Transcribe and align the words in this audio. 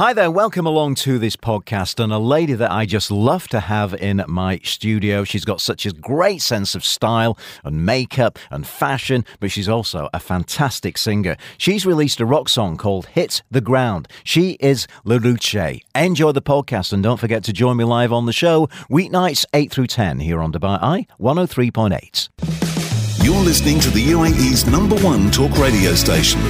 Hi 0.00 0.14
there, 0.14 0.30
welcome 0.30 0.64
along 0.64 0.94
to 1.04 1.18
this 1.18 1.36
podcast. 1.36 2.02
And 2.02 2.10
a 2.10 2.18
lady 2.18 2.54
that 2.54 2.70
I 2.70 2.86
just 2.86 3.10
love 3.10 3.48
to 3.48 3.60
have 3.60 3.92
in 3.92 4.24
my 4.26 4.58
studio. 4.64 5.24
She's 5.24 5.44
got 5.44 5.60
such 5.60 5.84
a 5.84 5.92
great 5.92 6.40
sense 6.40 6.74
of 6.74 6.86
style 6.86 7.36
and 7.64 7.84
makeup 7.84 8.38
and 8.50 8.66
fashion, 8.66 9.26
but 9.40 9.50
she's 9.50 9.68
also 9.68 10.08
a 10.14 10.18
fantastic 10.18 10.96
singer. 10.96 11.36
She's 11.58 11.84
released 11.84 12.18
a 12.18 12.24
rock 12.24 12.48
song 12.48 12.78
called 12.78 13.08
Hit 13.08 13.42
the 13.50 13.60
Ground. 13.60 14.08
She 14.24 14.52
is 14.52 14.86
LaRudche. 15.04 15.82
Enjoy 15.94 16.32
the 16.32 16.40
podcast 16.40 16.94
and 16.94 17.02
don't 17.02 17.20
forget 17.20 17.44
to 17.44 17.52
join 17.52 17.76
me 17.76 17.84
live 17.84 18.10
on 18.10 18.24
the 18.24 18.32
show, 18.32 18.68
weeknights 18.88 19.44
8 19.52 19.70
through 19.70 19.88
10 19.88 20.20
here 20.20 20.40
on 20.40 20.50
Dubai 20.50 20.82
Eye 20.82 21.06
103.8. 21.20 23.22
You're 23.22 23.36
listening 23.36 23.78
to 23.80 23.90
the 23.90 24.02
UAE's 24.02 24.66
number 24.66 24.96
one 25.00 25.30
talk 25.30 25.58
radio 25.58 25.94
station 25.94 26.40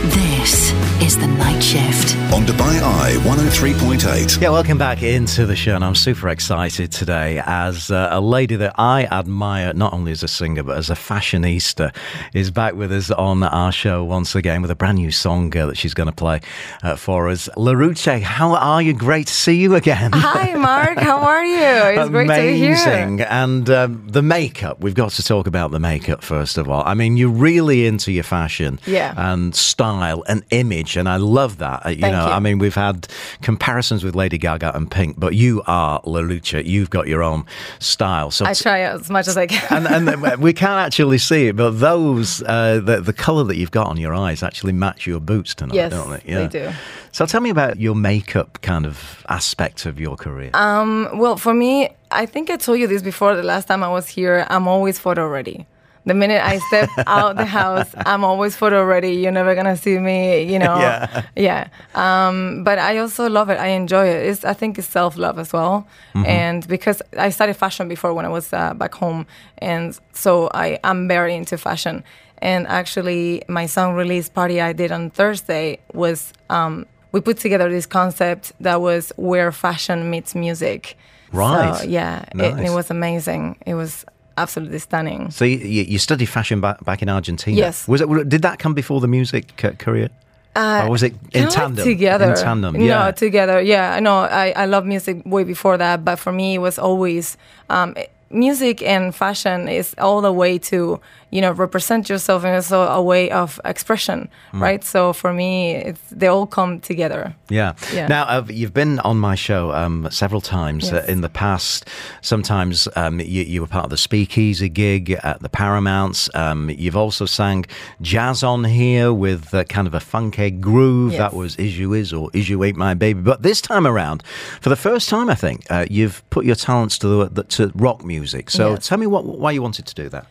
This 0.41 0.73
is 1.03 1.19
The 1.19 1.27
Night 1.27 1.61
Shift. 1.63 2.17
on 2.33 2.47
Dubai 2.47 2.81
Eye 2.81 3.13
103.8. 3.25 4.41
Yeah, 4.41 4.49
welcome 4.51 4.79
back 4.79 5.03
into 5.03 5.45
the 5.45 5.55
show, 5.55 5.75
and 5.75 5.85
I'm 5.85 5.95
super 5.95 6.29
excited 6.31 6.93
today 6.93 7.43
as 7.45 7.91
uh, 7.91 8.09
a 8.11 8.21
lady 8.23 8.57
that 8.57 8.75
I 8.79 9.05
admire, 9.05 9.75
not 9.75 9.93
only 9.93 10.13
as 10.13 10.23
a 10.23 10.29
singer 10.29 10.63
but 10.63 10.79
as 10.79 10.89
a 10.89 10.95
fashionista, 10.95 11.95
is 12.33 12.51
back 12.51 12.75
with 12.75 12.91
us 12.93 13.11
on 13.11 13.43
our 13.43 13.71
show 13.73 14.03
once 14.05 14.35
again 14.35 14.63
with 14.63 14.71
a 14.71 14.75
brand 14.75 14.97
new 14.99 15.11
song 15.11 15.55
uh, 15.57 15.67
that 15.67 15.77
she's 15.77 15.93
going 15.93 16.07
to 16.07 16.13
play 16.15 16.41
uh, 16.83 16.97
for 16.97 17.29
us. 17.29 17.49
LaRudche, 17.57 18.23
how 18.23 18.55
are 18.55 18.81
you? 18.81 18.95
Great 18.95 19.27
to 19.27 19.33
see 19.35 19.57
you 19.57 19.75
again. 19.75 20.13
Hi, 20.15 20.55
Mark. 20.55 20.99
How 20.99 21.19
are 21.19 21.45
you? 21.45 22.01
It's 22.01 22.09
great 22.11 22.29
to 22.29 22.35
be 22.35 22.57
here. 22.57 22.73
Amazing. 22.73 23.21
And 23.23 23.69
um, 23.69 24.07
the 24.09 24.23
makeup, 24.23 24.81
we've 24.81 24.95
got 24.95 25.11
to 25.13 25.23
talk 25.23 25.47
about 25.47 25.71
the 25.71 25.81
makeup 25.81 26.23
first 26.23 26.57
of 26.57 26.69
all. 26.71 26.83
I 26.87 26.95
mean, 26.95 27.19
you're 27.19 27.29
really 27.29 27.87
into 27.87 28.11
your 28.13 28.25
fashion 28.25 28.79
Yeah. 28.87 29.13
and 29.17 29.55
style 29.55 30.23
and 30.31 30.45
image, 30.51 30.97
and 30.97 31.09
I 31.09 31.17
love 31.17 31.59
that. 31.59 31.85
Uh, 31.85 31.91
You 31.91 32.01
Thank 32.03 32.15
know, 32.15 32.27
you. 32.27 32.33
I 32.33 32.39
mean, 32.41 32.59
we've 32.59 32.75
had 32.75 33.09
comparisons 33.43 34.05
with 34.05 34.15
Lady 34.15 34.39
Gaga 34.39 34.75
and 34.77 34.91
Pink, 34.91 35.19
but 35.19 35.35
you 35.35 35.63
are 35.67 36.01
LaRudche. 36.03 36.65
You've 36.65 36.91
got 36.91 37.07
your 37.09 37.23
own 37.23 37.45
style. 37.81 38.31
So 38.31 38.45
I 38.47 38.55
try 38.55 38.81
as 38.81 39.11
much 39.11 39.29
as 39.29 39.37
I 39.37 39.47
can. 39.47 39.87
and, 39.87 40.09
and 40.09 40.43
we 40.43 40.53
can't 40.53 40.81
actually 40.87 41.19
see 41.19 41.49
it, 41.49 41.57
but 41.57 41.73
those 41.81 42.43
uh, 42.45 42.81
the 42.83 43.01
the 43.01 43.13
color 43.13 43.45
that 43.45 43.57
you've 43.57 43.71
got 43.73 43.87
on 43.89 43.97
your 43.97 44.15
eyes 44.15 44.43
actually 44.43 44.73
match 44.73 45.07
your 45.07 45.21
boots 45.21 45.55
tonight, 45.55 45.75
Yes, 45.75 45.93
don't 45.93 46.11
they? 46.11 46.23
Yeah. 46.33 46.47
they 46.47 46.49
do. 46.49 46.73
So 47.13 47.27
tell 47.27 47.41
me 47.41 47.51
about 47.51 47.81
your 47.81 47.97
makeup 47.97 48.61
kind 48.63 48.87
of 48.87 49.25
aspect 49.29 49.85
of 49.87 49.99
your 49.99 50.17
career. 50.17 50.51
Um, 50.55 51.09
well, 51.15 51.37
for 51.37 51.53
me, 51.53 51.89
I 52.13 52.25
think 52.27 52.51
I 52.51 52.57
told 52.57 52.79
you 52.79 52.87
this 52.87 53.03
before 53.03 53.35
the 53.35 53.43
last 53.43 53.67
time 53.69 53.83
I 53.83 53.89
was 53.89 54.07
here. 54.09 54.47
I'm 54.49 54.69
always 54.69 54.99
photo 54.99 55.27
ready. 55.27 55.67
The 56.07 56.15
minute 56.15 56.43
I 56.43 56.59
step 56.59 56.89
out 57.07 57.37
the 57.37 57.45
house, 57.45 57.89
I'm 57.95 58.25
always 58.25 58.57
photo 58.57 58.85
ready. 58.85 59.13
You're 59.13 59.33
never 59.33 59.55
gonna 59.55 59.77
see 59.77 59.99
me, 59.99 60.43
you 60.43 60.59
know. 60.59 60.79
Yeah. 60.79 61.23
Yeah. 61.37 61.69
Um, 61.95 62.65
but 62.65 62.79
I 62.79 62.99
also 62.99 63.29
love 63.29 63.51
it. 63.51 63.59
I 63.59 63.69
enjoy 63.69 64.07
it. 64.07 64.27
It's, 64.27 64.45
I 64.45 64.55
think 64.55 64.79
it's 64.79 64.89
self 64.89 65.17
love 65.17 65.39
as 65.39 65.53
well. 65.53 65.87
And 66.15 66.67
because 66.67 67.03
I 67.17 67.31
studied 67.31 67.57
fashion 67.57 67.89
before 67.89 68.15
when 68.15 68.25
I 68.25 68.29
was 68.29 68.53
uh, 68.53 68.75
back 68.75 68.95
home, 68.95 69.27
and 69.59 69.99
so 70.13 70.51
I 70.55 70.79
am 70.85 71.09
very 71.09 71.35
into 71.35 71.57
fashion. 71.59 72.05
And 72.39 72.67
actually, 72.67 73.43
my 73.49 73.67
song 73.67 73.95
release 73.95 74.29
party 74.29 74.61
I 74.61 74.73
did 74.73 74.93
on 74.93 75.11
Thursday 75.11 75.79
was 75.93 76.33
um, 76.49 76.87
we 77.13 77.21
put 77.21 77.39
together 77.39 77.69
this 77.69 77.87
concept 77.87 78.53
that 78.61 78.81
was 78.81 79.13
where 79.17 79.53
fashion 79.53 80.11
meets 80.11 80.35
music. 80.35 80.97
Right. 81.33 81.77
So, 81.77 81.85
yeah, 81.85 82.25
it, 82.35 82.67
it 82.67 82.71
was 82.71 82.91
amazing. 82.91 83.59
It 83.67 83.75
was 83.75 84.05
absolutely 84.37 84.79
stunning. 84.79 85.31
so 85.31 85.45
you, 85.45 85.59
you 85.59 85.99
studied 85.99 86.27
fashion 86.27 86.61
back, 86.61 86.85
back 86.85 87.03
in 87.03 87.09
Argentina. 87.09 87.57
Yes. 87.57 87.87
Was 87.89 88.01
it? 88.01 88.29
Did 88.29 88.43
that 88.43 88.59
come 88.59 88.75
before 88.75 89.01
the 89.01 89.09
music 89.09 89.57
ca- 89.57 89.73
career? 89.73 90.09
Uh, 90.57 90.83
or 90.85 90.91
was 90.91 91.03
it 91.03 91.15
in 91.33 91.49
tandem? 91.49 91.85
together. 91.85 92.31
In 92.31 92.37
tandem. 92.37 92.81
Yeah. 92.81 93.05
No, 93.05 93.13
together. 93.13 93.61
Yeah, 93.61 93.95
I 93.95 94.01
know. 94.01 94.19
I, 94.19 94.51
I 94.57 94.67
love 94.67 94.85
music 94.85 95.23
way 95.25 95.45
before 95.45 95.77
that, 95.79 96.05
but 96.05 96.17
for 96.17 96.33
me, 96.33 96.55
it 96.55 96.59
was 96.59 96.77
always 96.79 97.37
um, 97.69 97.95
music 98.31 98.83
and 98.83 99.15
fashion 99.15 99.69
is 99.69 99.95
all 99.99 100.21
the 100.21 100.33
way 100.33 100.59
to 100.59 101.01
you 101.31 101.41
know 101.41 101.53
represent 101.53 102.09
yourself 102.09 102.45
and 102.45 102.55
also 102.55 102.83
a 102.83 103.01
way 103.03 103.31
of 103.31 103.61
expression, 103.65 104.29
Mm. 104.53 104.61
right? 104.61 104.85
So 104.85 105.13
for 105.13 105.33
me, 105.33 105.75
it's 105.89 106.01
they 106.11 106.27
all 106.29 106.47
come 106.47 106.81
together. 106.81 107.35
Yeah. 107.49 107.75
Yeah. 107.95 108.09
Now, 108.09 108.25
uh, 108.25 108.45
you've 108.49 108.75
been 108.75 108.99
on 109.01 109.19
my 109.19 109.35
show 109.37 109.73
um, 109.73 110.09
several 110.11 110.41
times 110.41 110.93
uh, 110.93 111.05
in 111.09 111.21
the 111.21 111.29
past. 111.29 111.87
Sometimes 112.23 112.89
um, 112.97 113.21
you, 113.21 113.43
you 113.43 113.61
were 113.61 113.67
part 113.67 113.85
of 113.85 113.91
the 113.91 113.97
Speakeasy 113.97 114.69
gig 114.69 115.11
at 115.23 115.41
the 115.41 115.49
Paramounts. 115.49 116.29
Um, 116.35 116.71
you've 116.71 116.97
also 116.97 117.27
sang 117.27 117.65
jazz 118.01 118.43
on 118.43 118.65
here 118.65 119.13
with 119.13 119.53
uh, 119.55 119.65
kind 119.65 119.87
of 119.87 119.95
a 119.95 120.01
funky 120.01 120.51
groove. 120.51 121.13
Yes. 121.13 121.19
That 121.19 121.35
was 121.35 121.57
Is 121.57 121.79
You 121.79 121.93
Is 121.93 122.13
or 122.13 122.31
Is 122.33 122.49
You 122.49 122.63
Ain't 122.65 122.77
My 122.77 122.95
Baby. 122.95 123.21
But 123.23 123.43
this 123.43 123.61
time 123.61 123.87
around, 123.87 124.23
for 124.61 124.69
the 124.69 124.77
first 124.77 125.09
time, 125.09 125.29
I 125.31 125.35
think, 125.35 125.65
uh, 125.71 125.87
you've 125.91 126.23
put 126.31 126.45
your 126.45 126.57
talents 126.57 126.99
to, 126.99 127.09
the, 127.09 127.29
the, 127.31 127.43
to 127.45 127.73
rock 127.75 128.05
music. 128.05 128.51
So 128.51 128.71
Yes. 128.73 128.87
tell 128.89 128.99
me 128.99 129.07
what, 129.07 129.25
why 129.25 129.53
you 129.53 129.63
wanted 129.63 129.87
to 129.87 129.95
do 129.95 130.09
that. 130.11 130.27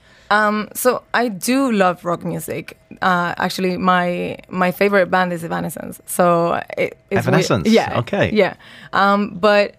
So 0.76 1.04
I 1.14 1.30
do 1.30 1.72
love 1.72 2.06
rock 2.06 2.24
music. 2.24 2.78
Uh, 3.02 3.34
actually, 3.38 3.78
my 3.78 4.38
my 4.50 4.72
favorite 4.72 5.10
band 5.10 5.34
is 5.34 5.44
Evanescence. 5.44 6.02
So 6.06 6.54
it, 6.78 6.78
it's 6.78 6.98
weird- 7.12 7.20
Evanescence? 7.28 7.68
Yeah. 7.68 8.00
Okay. 8.00 8.32
Yeah. 8.34 8.54
Um, 8.94 9.38
but 9.40 9.76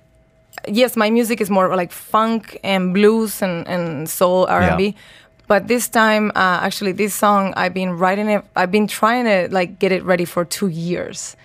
yes, 0.69 0.97
my 0.97 1.11
music 1.11 1.41
is 1.41 1.51
more 1.51 1.75
like 1.77 1.93
funk 1.93 2.59
and 2.65 2.93
blues 2.95 3.43
and, 3.43 3.67
and 3.69 4.09
soul 4.09 4.47
R 4.49 4.61
and 4.63 4.71
Yeah. 4.81 4.93
B. 4.93 4.97
But 5.47 5.67
this 5.67 5.89
time, 5.89 6.31
uh, 6.37 6.61
actually, 6.63 6.93
this 6.93 7.13
song 7.13 7.53
I've 7.57 7.75
been 7.75 7.99
writing 7.99 8.29
it. 8.29 8.45
I've 8.55 8.71
been 8.71 8.87
trying 8.87 9.25
to 9.25 9.49
like 9.55 9.79
get 9.81 9.91
it 9.93 10.05
ready 10.05 10.25
for 10.25 10.45
two 10.45 10.69
years. 10.69 11.37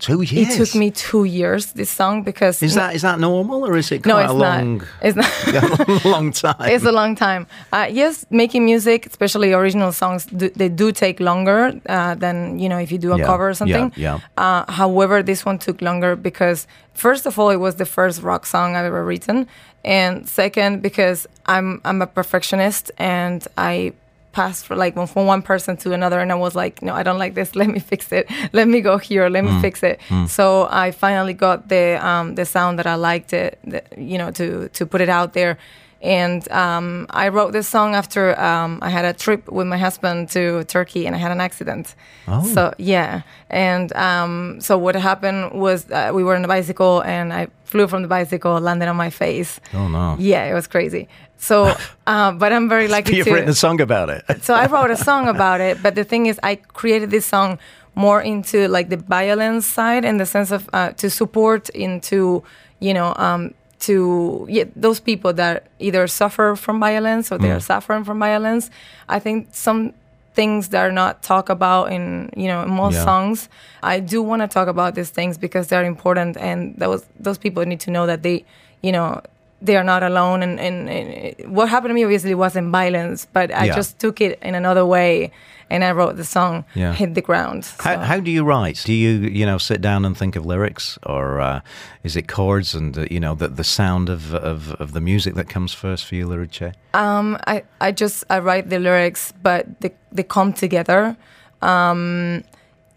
Two 0.00 0.22
years. 0.22 0.48
It 0.54 0.56
took 0.58 0.74
me 0.74 0.90
two 0.90 1.24
years. 1.24 1.72
This 1.72 1.90
song 1.90 2.22
because 2.24 2.62
Is 2.62 2.74
that 2.74 2.94
is 2.94 3.02
that 3.02 3.18
normal 3.20 3.66
or 3.66 3.76
is 3.76 3.92
it 3.92 4.04
no, 4.06 4.14
quite 4.14 4.24
it's 4.24 4.32
a 4.32 4.34
long, 4.34 4.78
not. 4.78 4.86
It's 5.02 5.16
not. 5.16 6.04
a 6.04 6.08
long 6.14 6.32
time? 6.32 6.68
it's 6.74 6.84
a 6.84 6.92
long 6.92 7.14
time. 7.16 7.46
Uh, 7.72 7.86
yes, 7.90 8.24
making 8.30 8.64
music, 8.64 9.06
especially 9.06 9.52
original 9.52 9.92
songs, 9.92 10.24
do, 10.26 10.48
they 10.60 10.68
do 10.70 10.90
take 10.92 11.20
longer 11.20 11.72
uh, 11.88 12.14
than 12.14 12.58
you 12.58 12.68
know 12.68 12.78
if 12.78 12.90
you 12.92 12.98
do 12.98 13.12
a 13.12 13.18
Yeah, 13.18 13.26
cover 13.26 13.48
or 13.50 13.54
something. 13.54 13.92
yeah, 13.96 14.18
Uh, 14.36 14.64
however, 14.72 15.22
this 15.22 15.44
one 15.44 15.58
took 15.58 15.80
longer 15.82 16.16
because 16.16 16.66
first 16.94 17.26
of 17.26 17.38
all, 17.38 17.50
it 17.50 17.60
was 17.60 17.74
the 17.76 17.86
first 17.86 18.22
rock 18.22 18.46
song 18.46 18.74
I've 18.76 18.86
ever 18.92 19.04
written, 19.04 19.46
and 19.84 20.26
second 20.28 20.80
because 20.82 21.26
I'm 21.46 21.80
I'm 21.84 22.00
a 22.02 22.06
perfectionist 22.06 22.90
and 22.98 23.46
I 23.58 23.92
passed 24.32 24.64
for 24.66 24.76
like 24.76 24.94
from 25.08 25.26
one 25.26 25.42
person 25.42 25.76
to 25.76 25.92
another 25.92 26.20
and 26.20 26.30
I 26.30 26.36
was 26.36 26.54
like 26.54 26.82
no 26.82 26.94
I 26.94 27.02
don't 27.02 27.18
like 27.18 27.34
this. 27.34 27.54
Let 27.60 27.68
me 27.68 27.80
fix 27.80 28.12
it. 28.12 28.30
Let 28.52 28.68
me 28.68 28.80
go 28.80 28.98
here. 28.98 29.28
Let 29.28 29.44
me 29.44 29.50
fix 29.60 29.82
it. 29.82 30.00
So 30.28 30.68
I 30.70 30.90
finally 30.92 31.34
got 31.34 31.68
the 31.68 31.98
um, 32.04 32.34
the 32.36 32.44
sound 32.44 32.78
that 32.78 32.86
I 32.86 32.94
liked 32.94 33.32
it 33.32 33.58
the, 33.64 33.82
you 33.96 34.18
know 34.18 34.30
to 34.32 34.68
to 34.68 34.86
put 34.86 35.00
it 35.00 35.08
out 35.08 35.32
there 35.32 35.58
and 36.02 36.50
um, 36.50 37.06
I 37.10 37.28
wrote 37.28 37.52
this 37.52 37.68
song 37.68 37.94
after 37.94 38.38
um, 38.40 38.78
I 38.80 38.88
had 38.88 39.04
a 39.04 39.12
trip 39.12 39.50
with 39.50 39.66
my 39.66 39.76
husband 39.76 40.30
to 40.30 40.64
Turkey 40.64 41.06
and 41.06 41.14
I 41.14 41.18
had 41.18 41.30
an 41.30 41.40
accident. 41.40 41.94
Oh. 42.26 42.42
So 42.42 42.74
yeah, 42.78 43.22
and 43.50 43.92
um, 43.94 44.60
so 44.60 44.78
what 44.78 44.94
happened 44.94 45.52
was 45.52 45.90
uh, 45.90 46.12
we 46.14 46.24
were 46.24 46.36
on 46.36 46.44
a 46.44 46.48
bicycle 46.48 47.02
and 47.02 47.32
I 47.32 47.48
flew 47.70 47.86
from 47.86 48.02
the 48.02 48.08
bicycle, 48.08 48.60
landed 48.60 48.88
on 48.88 48.96
my 48.96 49.10
face. 49.10 49.60
Oh, 49.72 49.88
no. 49.88 50.16
Yeah, 50.18 50.44
it 50.44 50.54
was 50.54 50.66
crazy. 50.66 51.08
So, 51.36 51.74
uh, 52.06 52.32
but 52.32 52.52
I'm 52.52 52.68
very 52.68 52.88
lucky 52.88 53.16
You've 53.16 53.26
to. 53.26 53.34
written 53.34 53.50
a 53.50 53.54
song 53.54 53.80
about 53.80 54.10
it. 54.10 54.24
so 54.42 54.54
I 54.54 54.66
wrote 54.66 54.90
a 54.90 54.96
song 54.96 55.28
about 55.28 55.60
it, 55.60 55.82
but 55.82 55.94
the 55.94 56.04
thing 56.04 56.26
is, 56.26 56.40
I 56.42 56.56
created 56.56 57.10
this 57.10 57.26
song 57.26 57.58
more 57.94 58.20
into 58.20 58.68
like 58.68 58.88
the 58.88 58.96
violence 58.96 59.66
side, 59.66 60.04
in 60.04 60.16
the 60.16 60.26
sense 60.26 60.50
of 60.50 60.68
uh, 60.72 60.92
to 60.92 61.10
support 61.10 61.68
into 61.70 62.42
you 62.78 62.94
know 62.94 63.12
um, 63.16 63.54
to 63.80 64.46
yeah, 64.48 64.64
those 64.76 65.00
people 65.00 65.32
that 65.34 65.66
either 65.78 66.06
suffer 66.06 66.54
from 66.56 66.80
violence 66.80 67.32
or 67.32 67.38
they 67.38 67.50
are 67.50 67.58
mm. 67.58 67.62
suffering 67.62 68.04
from 68.04 68.18
violence. 68.18 68.70
I 69.08 69.18
think 69.18 69.48
some 69.52 69.92
things 70.34 70.68
that 70.68 70.80
are 70.86 70.92
not 70.92 71.22
talked 71.22 71.50
about 71.50 71.92
in 71.92 72.30
you 72.36 72.46
know 72.46 72.62
in 72.62 72.70
most 72.70 72.94
Yeah. 72.94 73.04
songs. 73.04 73.48
I 73.82 74.00
do 74.00 74.22
want 74.22 74.42
to 74.42 74.48
talk 74.48 74.68
about 74.68 74.94
these 74.94 75.10
things 75.10 75.38
because 75.38 75.68
they're 75.68 75.84
important, 75.84 76.36
and 76.36 76.74
those 76.76 77.04
those 77.18 77.38
people 77.38 77.64
need 77.64 77.80
to 77.80 77.90
know 77.90 78.06
that 78.06 78.22
they 78.22 78.44
you 78.82 78.92
know 78.92 79.20
they 79.62 79.76
are 79.76 79.84
not 79.84 80.02
alone. 80.02 80.42
And, 80.42 80.58
and, 80.60 80.88
and 80.88 81.54
what 81.54 81.68
happened 81.68 81.90
to 81.90 81.94
me 81.94 82.04
obviously 82.04 82.34
wasn't 82.34 82.70
violence, 82.72 83.26
but 83.32 83.50
I 83.54 83.66
Yeah. 83.66 83.76
just 83.76 83.98
took 83.98 84.20
it 84.20 84.38
in 84.42 84.54
another 84.54 84.84
way, 84.86 85.30
and 85.70 85.84
I 85.84 85.92
wrote 85.92 86.16
the 86.16 86.24
song 86.24 86.64
Yeah. 86.74 86.94
"Hit 86.94 87.14
the 87.14 87.20
Ground." 87.22 87.64
How, 87.78 87.94
So- 87.94 88.00
how 88.00 88.20
do 88.20 88.30
you 88.30 88.42
write? 88.44 88.82
Do 88.84 88.92
you 88.92 89.10
you 89.38 89.46
know 89.46 89.58
sit 89.58 89.80
down 89.80 90.04
and 90.04 90.16
think 90.16 90.36
of 90.36 90.44
lyrics, 90.46 90.98
or 91.04 91.40
uh, 91.40 91.60
is 92.04 92.16
it 92.16 92.26
chords 92.26 92.74
and 92.74 92.96
uh, 92.98 93.04
you 93.10 93.20
know 93.20 93.34
the 93.36 93.48
the 93.48 93.64
sound 93.64 94.08
of, 94.08 94.34
of 94.34 94.72
of 94.80 94.92
the 94.92 95.00
music 95.00 95.34
that 95.34 95.48
comes 95.52 95.74
first 95.74 96.04
for 96.06 96.14
you, 96.16 96.26
Lyrice? 96.28 96.72
Um, 96.94 97.36
I, 97.46 97.62
I 97.88 97.92
just 97.92 98.24
I 98.30 98.38
write 98.40 98.68
the 98.70 98.78
lyrics, 98.78 99.32
but 99.42 99.64
they 99.80 99.90
they 100.16 100.24
come 100.24 100.52
together. 100.52 101.16
Um, 101.62 102.42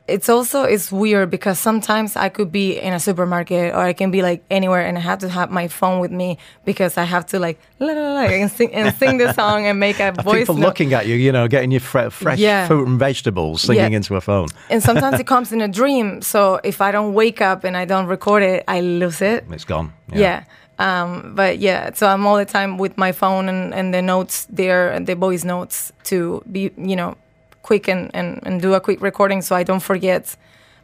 it's 0.06 0.28
also 0.28 0.64
it's 0.64 0.92
weird 0.92 1.30
because 1.30 1.58
sometimes 1.58 2.18
I 2.18 2.28
could 2.28 2.52
be 2.52 2.78
in 2.78 2.92
a 2.94 3.00
supermarket 3.00 3.74
or 3.74 3.80
I 3.80 3.94
can 3.94 4.12
be 4.12 4.22
like 4.22 4.44
anywhere 4.52 4.82
and 4.86 4.98
I 4.98 5.02
have 5.02 5.20
to 5.20 5.30
have 5.30 5.50
my 5.50 5.70
phone 5.70 6.02
with 6.02 6.12
me 6.12 6.38
because 6.66 6.98
I 6.98 7.04
have 7.06 7.26
to 7.28 7.40
like 7.40 7.58
la, 7.80 7.94
la, 7.94 8.14
la, 8.16 8.22
and 8.24 8.52
sing 8.52 8.74
and 8.74 8.94
sing 8.98 9.18
the 9.18 9.32
song 9.34 9.66
and 9.66 9.80
make 9.80 10.02
a 10.02 10.12
voice 10.24 10.40
people 10.40 10.56
note. 10.56 10.66
looking 10.68 10.94
at 10.94 11.08
you, 11.08 11.16
you 11.16 11.32
know, 11.32 11.48
getting 11.48 11.72
your 11.72 11.80
fre- 11.80 12.10
fresh 12.10 12.38
Yeah. 12.40 12.68
fruit 12.68 12.86
and 12.88 13.00
vegetables, 13.00 13.62
singing 13.62 13.92
Yeah. 13.92 13.98
into 13.98 14.16
a 14.18 14.22
phone. 14.22 14.48
and 14.70 14.84
sometimes 14.84 15.20
it 15.22 15.28
comes 15.34 15.54
in 15.54 15.62
a 15.62 15.68
dream. 15.70 16.22
So 16.22 16.60
if 16.66 16.82
I 16.82 16.92
don't 16.92 17.14
wake 17.14 17.40
up 17.40 17.64
and 17.64 17.78
I 17.78 17.86
don't 17.86 18.08
record 18.08 18.44
it, 18.44 18.66
I 18.68 18.82
lose 18.82 19.22
it. 19.22 19.46
It's 19.52 19.64
gone. 19.66 19.94
Yeah. 20.14 20.44
Um, 20.80 21.34
but 21.36 21.60
yeah, 21.60 21.94
so 21.94 22.08
I'm 22.08 22.26
all 22.28 22.36
the 22.36 22.46
time 22.46 22.78
with 22.78 22.98
my 22.98 23.12
phone 23.14 23.48
and, 23.48 23.74
and 23.74 23.94
the 23.94 24.02
notes 24.02 24.48
there 24.50 24.90
and 24.92 25.08
the 25.08 25.16
voice 25.16 25.46
notes 25.46 25.94
to 26.06 26.42
be, 26.52 26.72
you 26.78 26.96
know, 26.98 27.16
quick 27.64 27.88
and, 27.88 28.12
and, 28.14 28.40
and 28.46 28.62
do 28.62 28.74
a 28.76 28.80
quick 28.80 29.02
recording 29.02 29.42
so 29.42 29.56
I 29.56 29.64
don't 29.64 29.82
forget. 29.82 30.36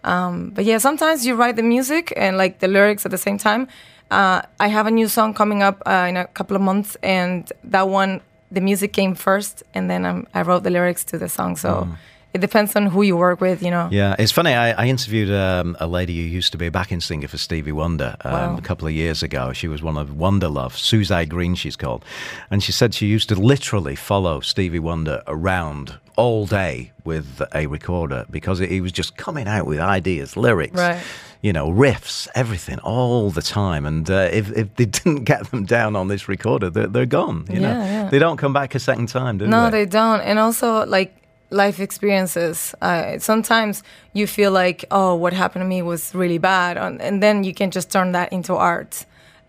Um, 0.03 0.49
but 0.49 0.65
yeah, 0.65 0.79
sometimes 0.79 1.25
you 1.25 1.35
write 1.35 1.55
the 1.55 1.63
music 1.63 2.11
and 2.15 2.37
like 2.37 2.59
the 2.59 2.67
lyrics 2.67 3.05
at 3.05 3.11
the 3.11 3.17
same 3.17 3.37
time. 3.37 3.67
Uh, 4.09 4.41
I 4.59 4.67
have 4.67 4.87
a 4.87 4.91
new 4.91 5.07
song 5.07 5.33
coming 5.33 5.61
up 5.61 5.83
uh, 5.85 6.07
in 6.09 6.17
a 6.17 6.25
couple 6.25 6.55
of 6.55 6.63
months, 6.63 6.97
and 7.03 7.51
that 7.65 7.87
one, 7.89 8.21
the 8.51 8.61
music 8.61 8.91
came 8.91 9.13
first, 9.13 9.61
and 9.75 9.87
then 9.89 10.03
um, 10.05 10.25
I 10.33 10.41
wrote 10.41 10.63
the 10.63 10.71
lyrics 10.71 11.03
to 11.05 11.19
the 11.19 11.29
song. 11.29 11.55
So 11.57 11.87
it 12.33 12.41
depends 12.41 12.75
on 12.75 12.85
who 12.87 13.01
you 13.01 13.17
work 13.17 13.41
with, 13.41 13.63
you 13.63 13.71
know. 13.71 13.89
Yeah, 13.91 14.15
it's 14.19 14.31
funny. 14.31 14.53
I, 14.53 14.71
I 14.71 14.87
interviewed 14.87 15.31
um, 15.31 15.75
a 15.79 15.87
lady 15.87 16.15
who 16.15 16.21
used 16.27 16.51
to 16.51 16.57
be 16.57 16.67
a 16.67 16.71
backing 16.71 17.01
singer 17.01 17.27
for 17.27 17.37
Stevie 17.37 17.71
Wonder 17.71 18.15
um, 18.21 18.31
Wow. 18.31 18.57
a 18.57 18.61
couple 18.61 18.87
of 18.87 18.93
years 18.93 19.23
ago. 19.23 19.51
She 19.53 19.67
was 19.67 19.81
one 19.81 19.97
of 19.97 20.15
Wonder 20.15 20.47
Love, 20.47 20.75
Susaye 20.75 21.27
Greene, 21.27 21.55
she's 21.55 21.75
called. 21.75 22.05
And 22.51 22.61
she 22.61 22.71
said 22.71 22.93
she 22.93 23.07
used 23.07 23.29
to 23.29 23.35
literally 23.35 23.95
follow 23.95 24.39
Stevie 24.41 24.79
Wonder 24.79 25.23
around 25.25 25.97
all 26.17 26.45
day 26.45 26.91
with 27.03 27.41
a 27.55 27.65
recorder 27.67 28.25
because 28.29 28.59
he 28.59 28.81
was 28.81 28.91
just 28.91 29.17
coming 29.17 29.47
out 29.47 29.65
with 29.65 29.79
ideas, 29.79 30.35
lyrics. 30.37 30.75
Right. 30.77 31.01
You 31.41 31.53
know, 31.53 31.71
riffs, 31.71 32.27
everything, 32.35 32.79
all 32.79 33.31
the 33.31 33.41
time. 33.41 33.85
And 33.85 34.09
uh, 34.11 34.27
if, 34.31 34.51
if 34.57 34.75
they 34.75 34.83
didn't 34.97 35.23
get 35.23 35.49
them 35.51 35.63
down 35.65 35.95
on 35.95 36.09
this 36.09 36.27
recorder, 36.27 36.69
they're, 36.69 36.87
they're 36.87 37.05
gone. 37.05 37.45
You 37.49 37.61
know, 37.61 37.69
Yeah, 37.69 37.85
yeah. 38.03 38.09
they 38.09 38.19
don't 38.19 38.35
come 38.35 38.51
back 38.51 38.75
a 38.75 38.79
second 38.79 39.07
time, 39.07 39.37
do 39.37 39.47
No, 39.47 39.57
they? 39.57 39.63
No, 39.63 39.71
they 39.71 39.85
don't. 39.85 40.19
And 40.19 40.37
also, 40.37 40.85
like 40.85 41.15
life 41.49 41.79
experiences. 41.79 42.75
Uh, 42.81 43.17
sometimes 43.19 43.83
you 44.13 44.27
feel 44.27 44.51
like, 44.51 44.85
oh, 44.91 45.15
what 45.15 45.33
happened 45.33 45.63
to 45.63 45.67
me 45.67 45.81
was 45.81 46.13
really 46.15 46.37
bad, 46.37 46.77
and, 46.77 47.01
and 47.01 47.21
then 47.23 47.43
you 47.43 47.53
can 47.53 47.71
just 47.71 47.91
turn 47.91 48.11
that 48.13 48.31
into 48.31 48.55
art. 48.55 49.05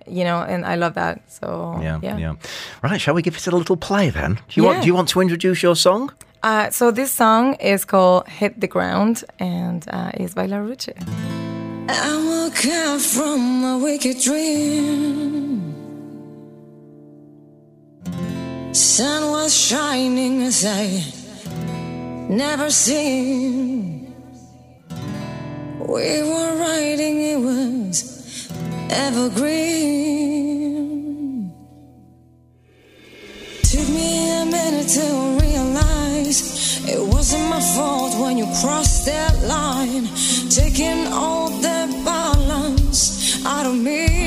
You 0.06 0.25
know, 0.25 0.41
and 0.43 0.64
I 0.64 0.76
love 0.76 0.94
that. 0.94 1.20
So 1.31 1.79
Yeah, 1.82 2.00
yeah. 2.02 2.17
yeah, 2.19 2.35
Right, 2.82 3.00
shall 3.00 3.14
we 3.14 3.23
give 3.23 3.37
it 3.37 3.47
a 3.47 3.50
little 3.56 3.76
play 3.76 4.11
then? 4.11 4.35
Do 4.49 4.61
you 4.61 4.64
want 4.64 4.81
do 4.82 4.87
you 4.87 4.94
want 4.94 5.08
to 5.11 5.20
introduce 5.20 5.62
your 5.62 5.76
song? 5.76 6.11
Uh, 6.43 6.70
so 6.70 6.91
this 6.91 7.12
song 7.12 7.55
is 7.61 7.85
called 7.85 8.26
"Hit 8.29 8.58
the 8.61 8.67
Ground" 8.67 9.23
and 9.38 9.85
uh, 9.93 10.11
is 10.14 10.35
by 10.35 10.47
LaRudche. 10.49 10.94
I 11.88 12.17
woke 12.31 12.64
up 12.67 13.00
from 13.00 13.62
a 13.64 13.79
wicked 13.79 14.19
dream. 14.20 15.61
Sun 18.73 19.31
was 19.31 19.52
shining 19.55 20.43
as 20.43 20.64
I 20.64 20.87
never 22.31 22.71
seen. 22.71 24.15
We 25.81 26.23
were 26.23 26.56
riding, 26.59 27.21
it 27.21 27.41
was 27.41 28.49
evergreen. 28.88 30.31
Took 33.62 33.88
me 33.88 34.31
a 34.43 34.44
minute 34.47 34.88
to 34.88 35.06
realize 35.43 36.88
it 36.88 37.03
wasn't 37.15 37.49
my 37.50 37.61
fault 37.75 38.15
when 38.21 38.38
you 38.38 38.47
crossed 38.62 39.06
that 39.06 39.37
line, 39.43 40.09
taking 40.49 41.09
all 41.09 41.50
the 41.50 41.88
balance 42.05 43.44
out 43.44 43.67
of 43.67 43.75
me. 43.75 44.20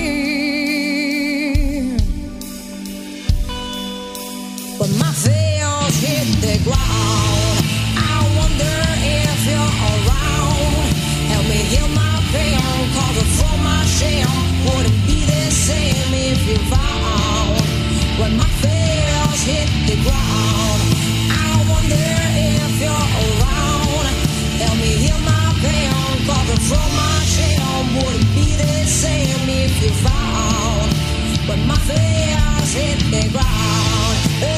But 31.46 31.60
my 31.68 31.76
fears 31.76 32.74
hit 32.74 33.00
the 33.12 33.30
ground. 33.32 34.53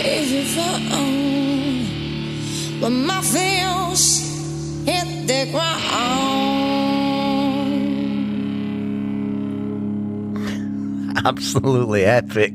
If 0.00 0.06
if 0.06 0.30
you 0.32 0.44
found 0.44 1.08
when 2.82 3.04
my 3.04 3.20
feels 3.20 4.20
hit 4.86 5.26
the 5.26 5.50
ground. 5.50 6.68
Absolutely 11.24 12.04
epic. 12.04 12.54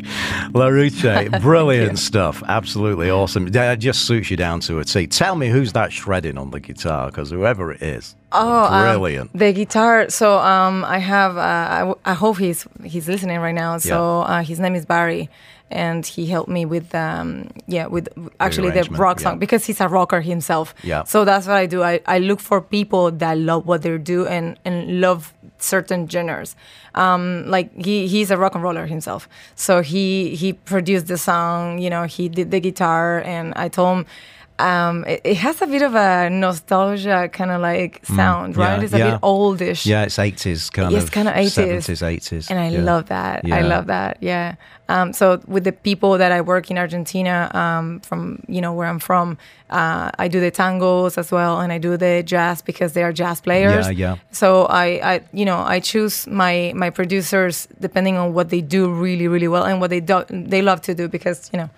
LaRudche, 0.54 1.42
brilliant 1.42 2.00
stuff. 2.00 2.42
Absolutely 2.48 3.12
awesome. 3.12 3.48
It 3.54 3.76
just 3.78 4.06
suits 4.06 4.32
you 4.32 4.38
down 4.38 4.62
to 4.62 4.80
a 4.80 4.86
T. 4.86 5.08
Tell 5.08 5.36
me 5.36 5.50
who's 5.50 5.74
that 5.74 5.92
shredding 5.92 6.38
on 6.38 6.52
the 6.52 6.62
guitar, 6.62 7.08
because 7.08 7.30
whoever 7.30 7.74
it 7.74 7.82
is, 7.82 8.16
Oh, 8.34 8.64
um, 8.66 8.84
brilliant. 9.00 9.38
the 9.38 9.54
guitar. 9.54 10.10
So 10.10 10.40
um, 10.40 10.84
I 10.86 10.98
have. 10.98 11.38
Uh, 11.38 11.68
I, 11.70 11.80
w- 11.80 12.00
I 12.06 12.14
hope 12.14 12.38
he's 12.38 12.66
he's 12.84 13.08
listening 13.08 13.40
right 13.40 13.56
now. 13.56 13.78
So 13.78 14.22
uh, 14.22 14.42
his 14.44 14.60
name 14.60 14.76
is 14.76 14.86
Barry, 14.86 15.30
and 15.70 16.06
he 16.06 16.26
helped 16.26 16.50
me 16.50 16.66
with 16.66 16.94
um, 16.96 17.50
yeah 17.68 17.86
with 17.88 18.10
actually 18.40 18.72
the 18.72 18.84
rock 18.92 19.20
yeah. 19.20 19.24
song 19.24 19.40
because 19.40 19.66
he's 19.66 19.80
a 19.82 19.88
rocker 19.88 20.22
himself. 20.22 20.74
Yeah. 20.84 21.04
So 21.04 21.26
that's 21.26 21.48
what 21.48 21.58
I 21.58 21.66
do. 21.66 21.84
I, 21.84 22.00
I 22.06 22.20
look 22.20 22.40
for 22.40 22.62
people 22.62 23.12
that 23.12 23.38
love 23.38 23.66
what 23.68 23.82
they 23.84 23.98
do 23.98 24.26
and 24.28 24.58
and 24.66 25.00
love 25.00 25.34
certain 25.60 26.08
genres. 26.08 26.56
Um, 26.96 27.46
like 27.48 27.74
he 27.76 28.08
he's 28.08 28.32
a 28.32 28.38
rock 28.38 28.56
and 28.56 28.64
roller 28.64 28.86
himself. 28.86 29.30
So 29.56 29.82
he 29.82 30.36
he 30.36 30.54
produced 30.54 31.08
the 31.08 31.18
song. 31.18 31.80
You 31.80 31.90
know, 31.90 32.04
he 32.04 32.30
did 32.30 32.52
the 32.52 32.60
guitar, 32.60 33.22
and 33.22 33.54
I 33.56 33.70
told 33.70 34.00
him. 34.00 34.06
Um, 34.60 35.04
it, 35.06 35.22
it 35.24 35.38
has 35.38 35.62
a 35.62 35.68
bit 35.68 35.82
of 35.82 35.96
a 35.96 36.30
nostalgia 36.30 37.30
kind 37.34 37.52
of 37.52 37.62
like 37.62 38.06
sound, 38.06 38.56
right? 38.56 38.78
Mm, 38.78 38.78
yeah, 38.78 38.84
it's 38.84 38.94
a 38.94 38.98
yeah. 39.00 39.12
bit 39.12 39.20
oldish. 39.24 39.86
Yeah, 39.86 40.04
it's 40.04 40.18
80s 40.18 40.72
kind 40.72 40.94
It's 40.94 40.98
of. 40.98 41.04
It's 41.04 41.10
kinda 41.10 41.32
80s. 41.32 41.78
70s, 41.88 42.02
80s. 42.02 42.50
And 42.50 42.60
I 42.60 42.70
yeah. 42.70 42.82
love 42.82 43.08
that. 43.08 43.46
I 43.52 43.62
love 43.62 43.88
that. 43.88 44.18
Yeah. 44.22 44.56
Um, 44.90 45.14
so 45.14 45.42
with 45.48 45.64
the 45.64 45.72
people 45.72 46.18
that 46.18 46.32
I 46.32 46.42
work 46.42 46.70
in 46.70 46.78
Argentina, 46.78 47.50
um, 47.54 48.02
from 48.02 48.44
you 48.48 48.60
know 48.60 48.74
where 48.74 48.88
I'm 48.88 49.00
from, 49.00 49.38
uh, 49.70 50.12
I 50.20 50.28
do 50.28 50.40
the 50.40 50.52
tangos 50.52 51.18
as 51.18 51.32
well, 51.32 51.62
and 51.62 51.72
I 51.72 51.78
do 51.78 51.96
the 51.96 52.22
jazz 52.24 52.62
because 52.62 52.94
they 52.94 53.02
are 53.02 53.14
jazz 53.14 53.40
players. 53.40 53.86
Yeah, 53.88 53.92
yeah. 53.92 54.16
So 54.32 54.66
I, 54.66 55.14
I, 55.14 55.22
you 55.32 55.46
know, 55.46 55.60
I 55.60 55.80
choose 55.80 56.28
my 56.28 56.74
my 56.76 56.90
producers 56.90 57.68
depending 57.80 58.18
on 58.18 58.34
what 58.34 58.50
they 58.50 58.62
do 58.62 58.92
really, 58.92 59.28
really 59.28 59.48
well 59.48 59.64
and 59.64 59.80
what 59.80 59.90
they 59.90 60.02
do 60.02 60.26
they 60.30 60.62
love 60.62 60.82
to 60.82 60.94
do 60.94 61.08
because 61.08 61.50
you 61.54 61.60
know 61.60 61.70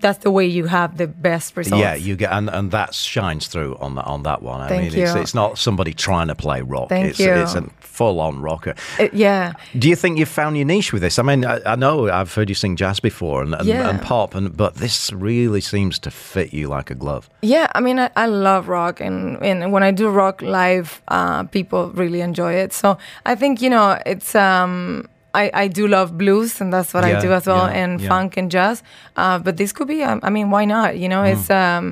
that's 0.00 0.18
the 0.18 0.30
way 0.30 0.46
you 0.46 0.66
have 0.66 0.96
the 0.98 1.06
best 1.06 1.56
results. 1.56 1.80
Yeah, 1.80 1.94
you 1.94 2.16
get 2.16 2.32
and, 2.32 2.48
and 2.50 2.70
that 2.70 2.94
shines 2.94 3.46
through 3.48 3.76
on 3.76 3.94
that 3.96 4.04
on 4.04 4.22
that 4.24 4.42
one. 4.42 4.60
I 4.60 4.68
Thank 4.68 4.92
mean, 4.92 5.02
it's 5.02 5.14
it's 5.14 5.34
not 5.34 5.58
somebody 5.58 5.94
trying 5.94 6.28
to 6.28 6.34
play 6.34 6.60
rock. 6.62 6.88
Thank 6.88 7.10
it's 7.10 7.18
you. 7.18 7.32
it's 7.32 7.54
a 7.54 7.62
full 7.80 8.20
on 8.20 8.40
rocker. 8.40 8.74
It- 8.98 9.14
yeah. 9.14 9.52
Do 9.78 9.88
you 9.88 9.96
think 9.96 10.18
you've 10.18 10.28
found 10.28 10.56
your 10.56 10.66
niche 10.66 10.92
with 10.92 11.02
this? 11.02 11.18
I 11.18 11.22
mean, 11.22 11.44
I, 11.44 11.60
I 11.64 11.76
know 11.76 12.08
I've 12.10 12.32
heard 12.34 12.48
you 12.48 12.54
sing 12.54 12.76
jazz 12.76 13.00
before 13.00 13.42
and, 13.42 13.54
and, 13.54 13.66
Yeah. 13.66 13.88
and 13.88 14.00
pop, 14.02 14.34
and 14.34 14.54
but 14.56 14.74
this 14.74 15.12
really 15.12 15.60
seems 15.60 15.98
to 16.00 16.10
fit 16.10 16.52
you 16.52 16.68
like 16.68 16.90
a 16.90 16.94
glove. 16.94 17.30
Yeah, 17.42 17.68
I 17.74 17.80
mean, 17.80 17.98
I, 17.98 18.10
I 18.16 18.26
love 18.26 18.68
rock, 18.68 19.00
and, 19.00 19.42
and 19.42 19.72
when 19.72 19.82
I 19.82 19.92
do 19.92 20.08
rock 20.08 20.42
live, 20.42 21.00
uh, 21.08 21.44
people 21.44 21.90
really 21.92 22.20
enjoy 22.20 22.52
it. 22.54 22.72
So 22.72 22.98
I 23.24 23.34
think 23.34 23.62
you 23.62 23.70
know, 23.70 23.98
it's 24.04 24.34
um, 24.34 25.08
I, 25.42 25.44
I 25.64 25.68
do 25.68 25.84
love 25.96 26.08
blues, 26.22 26.60
and 26.60 26.72
that's 26.72 26.90
what 26.94 27.04
Yeah, 27.04 27.18
I 27.18 27.20
do 27.26 27.30
as 27.38 27.46
well, 27.46 27.66
yeah, 27.68 27.82
and 27.82 28.00
yeah. 28.00 28.08
funk 28.08 28.36
and 28.40 28.50
jazz. 28.50 28.82
Uh, 29.16 29.38
but 29.44 29.56
this 29.60 29.70
could 29.76 29.88
be, 29.88 30.00
um, 30.08 30.18
I 30.22 30.30
mean, 30.36 30.50
why 30.54 30.64
not? 30.64 30.96
You 31.02 31.08
know, 31.12 31.22
it's 31.32 31.48
Mm. 31.48 31.60
um, 31.60 31.84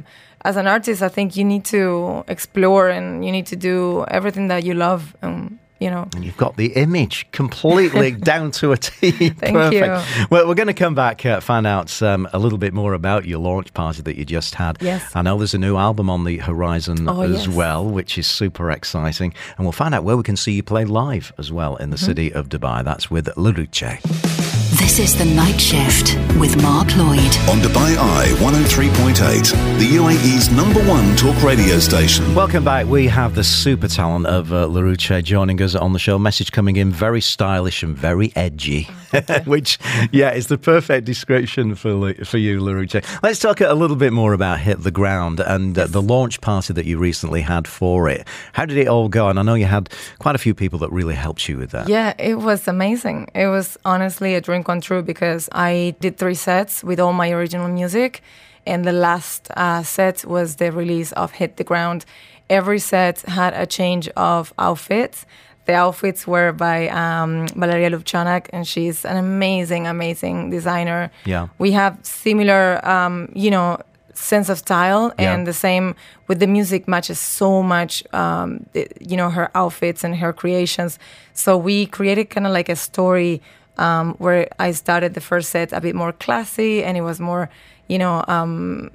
as 0.44 0.56
an 0.56 0.66
artist, 0.66 1.00
I 1.02 1.08
think 1.16 1.36
you 1.38 1.44
need 1.44 1.64
to 1.76 1.80
explore 2.28 2.88
and 2.96 3.24
you 3.24 3.32
need 3.36 3.46
to 3.52 3.56
do 3.56 4.04
everything 4.08 4.48
that 4.48 4.62
you 4.64 4.74
love. 4.74 5.02
Um, 5.22 5.58
you 5.80 5.90
know, 5.90 6.08
And 6.14 6.24
you've 6.24 6.36
got 6.36 6.56
the 6.56 6.72
image 6.74 7.26
completely 7.32 8.10
down 8.32 8.50
to 8.52 8.72
a 8.72 8.76
T. 8.76 9.10
Thank 9.10 9.38
Perfect. 9.40 10.18
you. 10.18 10.26
Well, 10.30 10.46
we're 10.48 10.54
going 10.54 10.68
to 10.68 10.72
come 10.74 10.94
back, 10.94 11.26
uh, 11.26 11.40
find 11.40 11.66
out 11.66 12.00
um, 12.02 12.28
a 12.32 12.38
little 12.38 12.58
bit 12.58 12.72
more 12.72 12.92
about 12.94 13.26
your 13.26 13.38
launch 13.40 13.74
party 13.74 14.00
that 14.02 14.16
you 14.16 14.24
just 14.24 14.54
had. 14.54 14.78
Yes. 14.80 15.04
I 15.14 15.22
know 15.22 15.36
there's 15.36 15.52
a 15.54 15.58
new 15.58 15.76
album 15.76 16.08
on 16.08 16.24
the 16.24 16.38
horizon 16.38 17.08
Oh, 17.08 17.22
as 17.22 17.46
yes. 17.46 17.48
well, 17.56 17.84
which 17.84 18.16
is 18.18 18.26
super 18.26 18.70
exciting. 18.70 19.34
And 19.56 19.66
we'll 19.66 19.72
find 19.72 19.94
out 19.94 20.04
where 20.04 20.16
we 20.16 20.22
can 20.22 20.36
see 20.36 20.52
you 20.52 20.62
play 20.62 20.84
live 20.84 21.32
as 21.38 21.50
well 21.52 21.76
in 21.76 21.90
the 21.90 21.96
Mm-hmm. 21.96 22.06
city 22.06 22.32
of 22.32 22.48
Dubai. 22.48 22.84
That's 22.84 23.10
with 23.10 23.26
LaRudche. 23.36 24.43
This 24.84 24.98
is 24.98 25.16
The 25.16 25.24
Night 25.24 25.58
Shift 25.58 26.18
with 26.38 26.60
Mark 26.62 26.94
Lloyd. 26.94 27.18
On 27.48 27.58
Dubai 27.58 27.96
Eye 27.96 28.28
103.8, 28.36 29.78
the 29.78 29.86
UAE's 29.96 30.52
number 30.52 30.78
one 30.84 31.16
talk 31.16 31.42
radio 31.42 31.78
station. 31.78 32.34
Welcome 32.34 32.64
back. 32.64 32.86
We 32.86 33.06
have 33.06 33.34
the 33.34 33.42
super 33.44 33.88
talent 33.88 34.26
of 34.26 34.52
uh, 34.52 34.66
LaRudche 34.66 35.24
joining 35.24 35.62
us 35.62 35.74
on 35.74 35.94
the 35.94 35.98
show. 35.98 36.18
Message 36.18 36.52
coming 36.52 36.76
in 36.76 36.92
very 36.92 37.22
stylish 37.22 37.82
and 37.82 37.96
very 37.96 38.30
edgy, 38.36 38.82
which, 39.46 39.78
yeah, 40.12 40.34
is 40.34 40.48
the 40.48 40.58
perfect 40.58 41.06
description 41.06 41.74
for 41.76 42.12
for 42.22 42.36
you, 42.36 42.60
LaRudche. 42.60 43.02
Let's 43.22 43.38
talk 43.38 43.62
a 43.62 43.72
little 43.72 43.96
bit 43.96 44.12
more 44.12 44.34
about 44.34 44.60
Hit 44.60 44.82
the 44.82 44.90
Ground 44.90 45.40
and 45.40 45.78
uh, 45.78 45.86
the 45.86 46.02
launch 46.02 46.42
party 46.42 46.74
that 46.74 46.84
you 46.84 46.98
recently 46.98 47.40
had 47.40 47.66
for 47.66 48.10
it. 48.10 48.28
How 48.52 48.66
did 48.66 48.76
it 48.76 48.88
all 48.88 49.08
go? 49.08 49.30
And 49.30 49.38
I 49.38 49.42
know 49.42 49.54
you 49.54 49.64
had 49.64 49.88
quite 50.18 50.34
a 50.34 50.38
few 50.38 50.54
people 50.54 50.78
that 50.80 50.92
really 50.92 51.14
helped 51.14 51.48
you 51.48 51.56
with 51.56 51.70
that. 51.70 51.88
Yeah, 51.88 52.12
it 52.18 52.34
was 52.34 52.68
amazing. 52.68 53.30
It 53.34 53.46
was 53.46 53.78
honestly 53.86 54.34
a 54.34 54.42
dream 54.42 54.62
true 54.80 55.02
because 55.02 55.48
I 55.52 55.94
did 56.00 56.16
three 56.18 56.34
sets 56.34 56.82
with 56.84 56.98
all 57.00 57.12
my 57.12 57.30
original 57.30 57.68
music, 57.68 58.22
and 58.66 58.84
the 58.84 58.92
last 58.92 59.48
uh, 59.56 59.82
set 59.82 60.24
was 60.24 60.56
the 60.56 60.70
release 60.72 61.12
of 61.12 61.32
Hit 61.32 61.56
the 61.56 61.64
Ground. 61.64 62.04
Every 62.50 62.78
set 62.78 63.22
had 63.22 63.54
a 63.54 63.66
change 63.66 64.08
of 64.16 64.52
outfits. 64.58 65.26
The 65.66 65.72
outfits 65.74 66.26
were 66.26 66.52
by 66.52 66.88
um, 66.88 67.48
Valeria 67.48 67.90
Lubchanak, 67.90 68.48
and 68.52 68.66
she's 68.68 69.04
an 69.04 69.16
amazing, 69.16 69.86
amazing 69.86 70.50
designer. 70.50 71.10
Yeah. 71.24 71.48
we 71.58 71.72
have 71.72 71.98
similar, 72.02 72.86
um, 72.86 73.30
you 73.34 73.50
know, 73.50 73.78
sense 74.12 74.48
of 74.48 74.58
style, 74.58 75.12
Yeah. 75.18 75.32
and 75.34 75.46
the 75.46 75.52
same 75.54 75.94
with 76.28 76.38
the 76.38 76.46
music 76.46 76.86
matches 76.86 77.18
so 77.18 77.62
much, 77.62 78.04
um, 78.12 78.64
the- 78.72 78.88
you 79.00 79.16
know, 79.16 79.30
her 79.30 79.50
outfits 79.54 80.04
and 80.04 80.14
her 80.16 80.32
creations. 80.32 80.98
So 81.32 81.56
we 81.56 81.86
created 81.86 82.26
kind 82.30 82.46
of 82.46 82.52
like 82.52 82.68
a 82.68 82.76
story 82.76 83.40
um, 83.78 84.14
where 84.14 84.48
I 84.58 84.72
started 84.72 85.14
the 85.14 85.20
first 85.20 85.50
set 85.50 85.72
a 85.72 85.80
bit 85.80 85.94
more 85.94 86.12
classy, 86.12 86.84
and 86.84 86.96
it 86.96 87.02
was 87.02 87.20
more, 87.20 87.50
you 87.88 87.98
know, 87.98 88.24
um, 88.28 88.90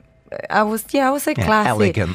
I 0.49 0.63
was 0.63 0.85
yeah, 0.91 1.07
I 1.07 1.11
would 1.11 1.21
say 1.21 1.33
Yeah, 1.37 1.45
classy, 1.45 1.69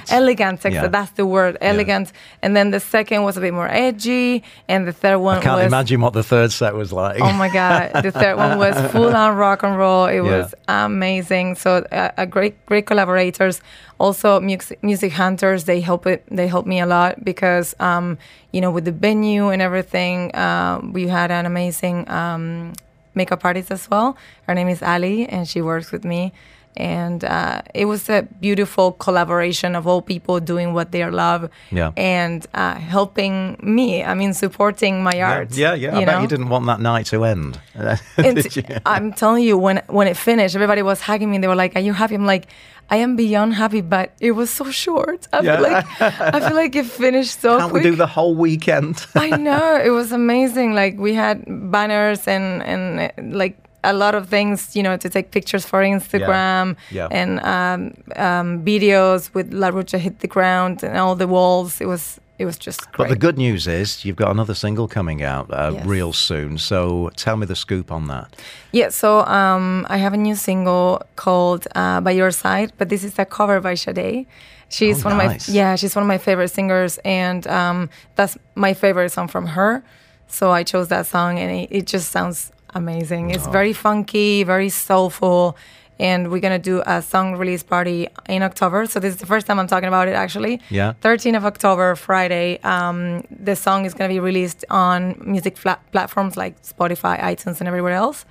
elegant. 0.09 0.64
Yeah. 0.64 0.87
That's 0.88 1.11
the 1.12 1.26
word, 1.26 1.56
elegant. 1.61 2.12
And 2.42 2.54
then 2.56 2.71
the 2.71 2.80
second 2.80 3.23
was 3.25 3.37
a 3.37 3.40
bit 3.40 3.52
more 3.54 3.68
edgy, 3.68 4.42
and 4.68 4.87
the 4.87 4.92
third 4.92 5.18
one 5.18 5.38
I 5.38 5.42
can't 5.42 5.56
was 5.56 5.66
imagine 5.66 6.00
what 6.00 6.12
the 6.12 6.23
third 6.23 6.52
set 6.52 6.75
was 6.75 6.92
like. 6.92 7.21
Oh 7.21 7.33
my 7.33 7.49
god! 7.49 8.02
The 8.02 8.12
third 8.12 8.37
one 8.37 8.59
was 8.59 8.75
full 8.92 9.14
on 9.14 9.37
rock 9.37 9.62
and 9.62 9.76
roll. 9.76 10.06
It 10.06 10.16
Yeah. 10.16 10.23
was 10.38 10.54
amazing. 10.68 11.56
So 11.56 11.85
uh, 11.90 12.11
a 12.16 12.26
great, 12.26 12.54
great 12.66 12.87
collaborators. 12.87 13.61
Also, 13.99 14.40
music, 14.40 14.83
music 14.83 15.12
hunters. 15.12 15.64
They 15.64 15.80
help 15.80 16.06
it. 16.06 16.25
They 16.30 16.47
helped 16.49 16.66
me 16.68 16.80
a 16.80 16.87
lot 16.87 17.25
because, 17.25 17.75
um, 17.80 18.18
you 18.52 18.61
know, 18.61 18.71
with 18.71 18.85
the 18.85 18.92
venue 18.92 19.49
and 19.49 19.62
everything, 19.62 20.35
um, 20.37 20.92
we 20.92 21.06
had 21.09 21.30
an 21.30 21.47
amazing 21.47 22.09
um, 22.11 22.73
makeup 23.14 23.44
artist 23.44 23.71
as 23.71 23.88
well. 23.90 24.16
Her 24.49 24.54
name 24.54 24.68
is 24.68 24.83
Ali, 24.83 25.26
and 25.28 25.47
she 25.49 25.62
works 25.62 25.92
with 25.92 26.04
me. 26.04 26.33
And 26.76 27.23
uh, 27.25 27.62
it 27.73 27.85
was 27.85 28.09
a 28.09 28.23
beautiful 28.40 28.93
collaboration 28.93 29.76
of 29.76 29.87
all 29.87 30.02
people 30.02 30.40
doing 30.40 30.75
what 30.75 30.90
they 30.90 31.04
love 31.09 31.49
Yeah. 31.71 31.93
and 31.97 32.45
uh, 32.54 32.75
helping 32.75 33.57
me. 33.62 34.02
I 34.02 34.14
mean, 34.14 34.35
supporting 34.35 35.02
my 35.02 35.21
art. 35.23 35.57
yeah, 35.57 35.75
yeah. 35.75 35.97
I 35.97 36.00
you 36.00 36.07
bet 36.07 36.23
you 36.23 36.28
didn't 36.28 36.49
want 36.49 36.66
that 36.66 36.81
night 36.81 37.07
to 37.07 37.25
end. 37.25 37.61
Did 38.16 38.57
you? 38.57 38.62
I'm 38.87 39.12
telling 39.12 39.45
you, 39.45 39.57
when 39.59 39.83
when 39.88 40.09
it 40.09 40.16
finished, 40.16 40.54
everybody 40.57 40.83
was 40.83 41.00
hugging 41.00 41.31
me. 41.31 41.38
They 41.38 41.49
were 41.49 41.54
like, 41.64 41.76
"Are 41.76 41.81
you 41.88 41.93
happy?" 41.93 42.14
I'm 42.16 42.26
like, 42.26 42.47
"I 42.90 42.97
am 42.97 43.14
beyond 43.16 43.54
happy," 43.54 43.81
but 43.81 44.12
it 44.21 44.33
was 44.33 44.50
so 44.50 44.71
short. 44.71 45.28
I 45.33 45.40
Yeah. 45.40 45.57
feel 45.57 45.62
like 45.73 45.87
I 46.35 46.40
feel 46.40 46.57
like 46.57 46.75
it 46.76 46.87
finished 46.87 47.40
so 47.40 47.59
Can't 47.59 47.71
quick. 47.71 47.85
we 47.85 47.90
do 47.90 47.97
the 47.97 48.07
whole 48.07 48.35
weekend? 48.35 49.07
I 49.14 49.31
know 49.31 49.76
it 49.85 49.90
was 49.90 50.12
amazing. 50.12 50.75
Like 50.75 50.99
we 50.99 51.14
had 51.14 51.45
banners 51.71 52.26
and 52.28 52.62
and 52.62 53.35
like 53.35 53.57
a 53.85 53.93
lot 53.93 54.14
of 54.14 54.29
things, 54.29 54.75
you 54.76 54.83
know, 54.83 54.97
to 54.97 55.09
take 55.09 55.31
pictures 55.31 55.64
for 55.67 55.81
Instagram 55.83 56.76
Yeah. 56.91 57.09
and 57.11 57.41
um, 57.41 57.81
um, 58.17 58.64
videos 58.64 59.31
with 59.35 59.53
LaRudche 59.53 59.99
hit 59.99 60.19
the 60.21 60.29
ground 60.29 60.83
and 60.83 60.97
all 60.99 61.17
the 61.17 61.26
walls. 61.26 61.81
It 61.81 61.87
was 61.87 62.21
it 62.38 62.47
was 62.47 62.59
just 62.67 62.81
great. 62.93 62.99
But 62.99 63.09
the 63.11 63.26
good 63.26 63.38
news 63.38 63.67
is 63.69 64.05
you've 64.05 64.17
got 64.17 64.31
another 64.31 64.55
single 64.55 64.88
coming 64.88 65.23
out 65.23 65.47
uh, 65.53 65.71
Yes. 65.75 65.87
real 65.87 66.12
soon. 66.12 66.59
So 66.59 67.11
tell 67.17 67.37
me 67.37 67.47
the 67.47 67.55
scoop 67.55 67.93
on 67.93 68.09
that. 68.09 68.35
Yeah, 68.73 68.91
so 68.91 69.21
um, 69.26 69.87
I 69.88 69.99
have 69.99 70.14
a 70.14 70.17
new 70.17 70.35
single 70.35 71.00
called 71.17 71.62
uh, 71.76 72.00
"By 72.00 72.11
Your 72.11 72.33
Side," 72.33 72.73
but 72.79 72.88
this 72.88 73.05
is 73.05 73.19
a 73.19 73.25
cover 73.25 73.61
by 73.61 73.75
Sade. 73.76 74.26
She's 74.69 75.05
Oh, 75.05 75.11
one 75.11 75.19
nice. 75.19 75.49
of 75.49 75.55
my 75.55 75.61
yeah, 75.61 75.76
she's 75.76 75.95
one 75.95 76.03
of 76.03 76.09
my 76.09 76.19
favorite 76.19 76.50
singers, 76.50 76.99
and 77.05 77.47
um, 77.47 77.88
that's 78.17 78.37
my 78.57 78.75
favorite 78.75 79.12
song 79.12 79.29
from 79.29 79.47
her. 79.47 79.83
So 80.26 80.50
I 80.50 80.64
chose 80.64 80.88
that 80.88 81.07
song, 81.07 81.38
and 81.38 81.50
it, 81.61 81.69
it 81.71 81.87
just 81.87 82.11
sounds 82.11 82.50
amazing. 82.75 83.31
It's 83.31 83.47
very 83.47 83.73
funky, 83.73 84.43
very 84.45 84.69
soulful, 84.69 85.57
and 85.99 86.31
we're 86.31 86.40
gonna 86.40 86.59
do 86.59 86.83
a 86.87 87.00
song 87.02 87.37
release 87.37 87.62
party 87.62 88.09
in 88.28 88.43
October. 88.43 88.87
So 88.87 88.99
this 89.00 89.14
is 89.14 89.21
the 89.21 89.26
first 89.26 89.47
time 89.47 89.59
I'm 89.61 89.66
talking 89.69 89.88
about 89.88 90.09
it, 90.09 90.14
actually. 90.14 90.61
Yeah. 90.71 90.95
13th 91.02 91.37
of 91.37 91.45
October, 91.45 91.95
Friday. 91.95 92.59
Um, 92.62 93.25
the 93.31 93.54
song 93.57 93.85
is 93.87 93.95
going 93.95 94.09
to 94.11 94.14
be 94.14 94.21
released 94.21 94.64
on 94.71 95.14
music 95.25 95.57
fla- 95.57 95.78
platforms 95.93 96.37
like 96.37 96.61
Spotify, 96.62 97.21
iTunes, 97.21 97.61
and 97.61 97.69
everywhere 97.69 97.93
else. 97.95 98.25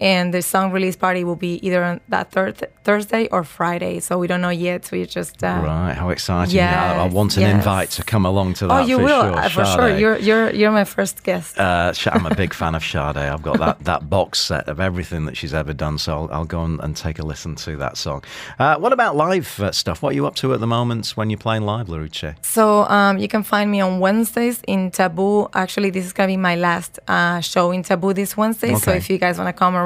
And 0.00 0.34
the 0.34 0.42
song 0.42 0.72
release 0.72 0.96
party 0.96 1.24
will 1.24 1.36
be 1.36 1.54
either 1.66 1.82
on 1.82 2.00
that 2.08 2.30
thir- 2.30 2.52
Thursday 2.84 3.28
or 3.28 3.44
Friday. 3.44 4.00
So 4.00 4.18
we 4.18 4.26
don't 4.26 4.40
know 4.40 4.50
yet. 4.50 4.84
So 4.86 4.96
we 4.96 5.06
just 5.06 5.42
uh, 5.42 5.60
Right, 5.64 5.94
how 5.94 6.10
exciting! 6.10 6.60
I, 6.60 7.04
I 7.04 7.06
want 7.08 7.36
an 7.36 7.42
yes. 7.42 7.54
invite 7.54 7.90
to 7.92 8.04
come 8.04 8.26
along 8.26 8.54
to 8.54 8.66
that. 8.66 8.82
Oh, 8.82 8.86
you 8.86 8.98
for 8.98 9.04
will 9.04 9.22
sure. 9.22 9.38
uh, 9.38 9.48
for 9.48 9.64
sure. 9.64 9.96
You're 9.98 10.18
you're 10.18 10.50
you're 10.52 10.70
my 10.70 10.84
first 10.84 11.22
guest. 11.24 11.58
Uh, 11.58 11.94
I'm 12.12 12.26
a 12.26 12.34
big 12.34 12.52
fan 12.52 12.74
of 12.74 12.84
Sade. 12.84 13.16
I've 13.16 13.42
got 13.42 13.58
that, 13.58 13.84
that 13.84 14.10
box 14.10 14.40
set 14.40 14.68
of 14.68 14.80
everything 14.80 15.24
that 15.26 15.36
she's 15.36 15.54
ever 15.54 15.72
done, 15.72 15.96
so 15.98 16.12
I'll, 16.16 16.28
I'll 16.32 16.44
go 16.44 16.62
and, 16.64 16.78
and 16.80 16.94
take 16.96 17.18
a 17.18 17.24
listen 17.24 17.54
to 17.56 17.76
that 17.76 17.96
song. 17.96 18.22
Uh, 18.58 18.76
what 18.76 18.92
about 18.92 19.16
live 19.16 19.58
uh, 19.60 19.72
stuff? 19.72 20.02
What 20.02 20.10
are 20.12 20.14
you 20.14 20.26
up 20.26 20.36
to 20.36 20.52
at 20.52 20.60
the 20.60 20.66
moment 20.66 21.08
when 21.16 21.30
you're 21.30 21.38
playing 21.38 21.62
live, 21.62 21.86
LaRudche? 21.88 22.36
So 22.44 22.84
um, 22.84 23.16
you 23.18 23.28
can 23.28 23.42
find 23.42 23.70
me 23.70 23.80
on 23.80 23.98
Wednesdays 23.98 24.60
in 24.68 24.90
Taboo. 24.90 25.48
Actually, 25.54 25.90
this 25.90 26.04
is 26.04 26.12
gonna 26.12 26.28
be 26.28 26.36
my 26.36 26.56
last 26.56 26.98
uh, 27.08 27.40
show 27.40 27.70
in 27.72 27.82
Taboo 27.82 28.12
this 28.12 28.36
Wednesday. 28.36 28.74
So 28.74 28.92
if 28.92 29.08
you 29.10 29.18
guys 29.18 29.38
want 29.38 29.48
to 29.48 29.52
come 29.58 29.74
around 29.74 29.85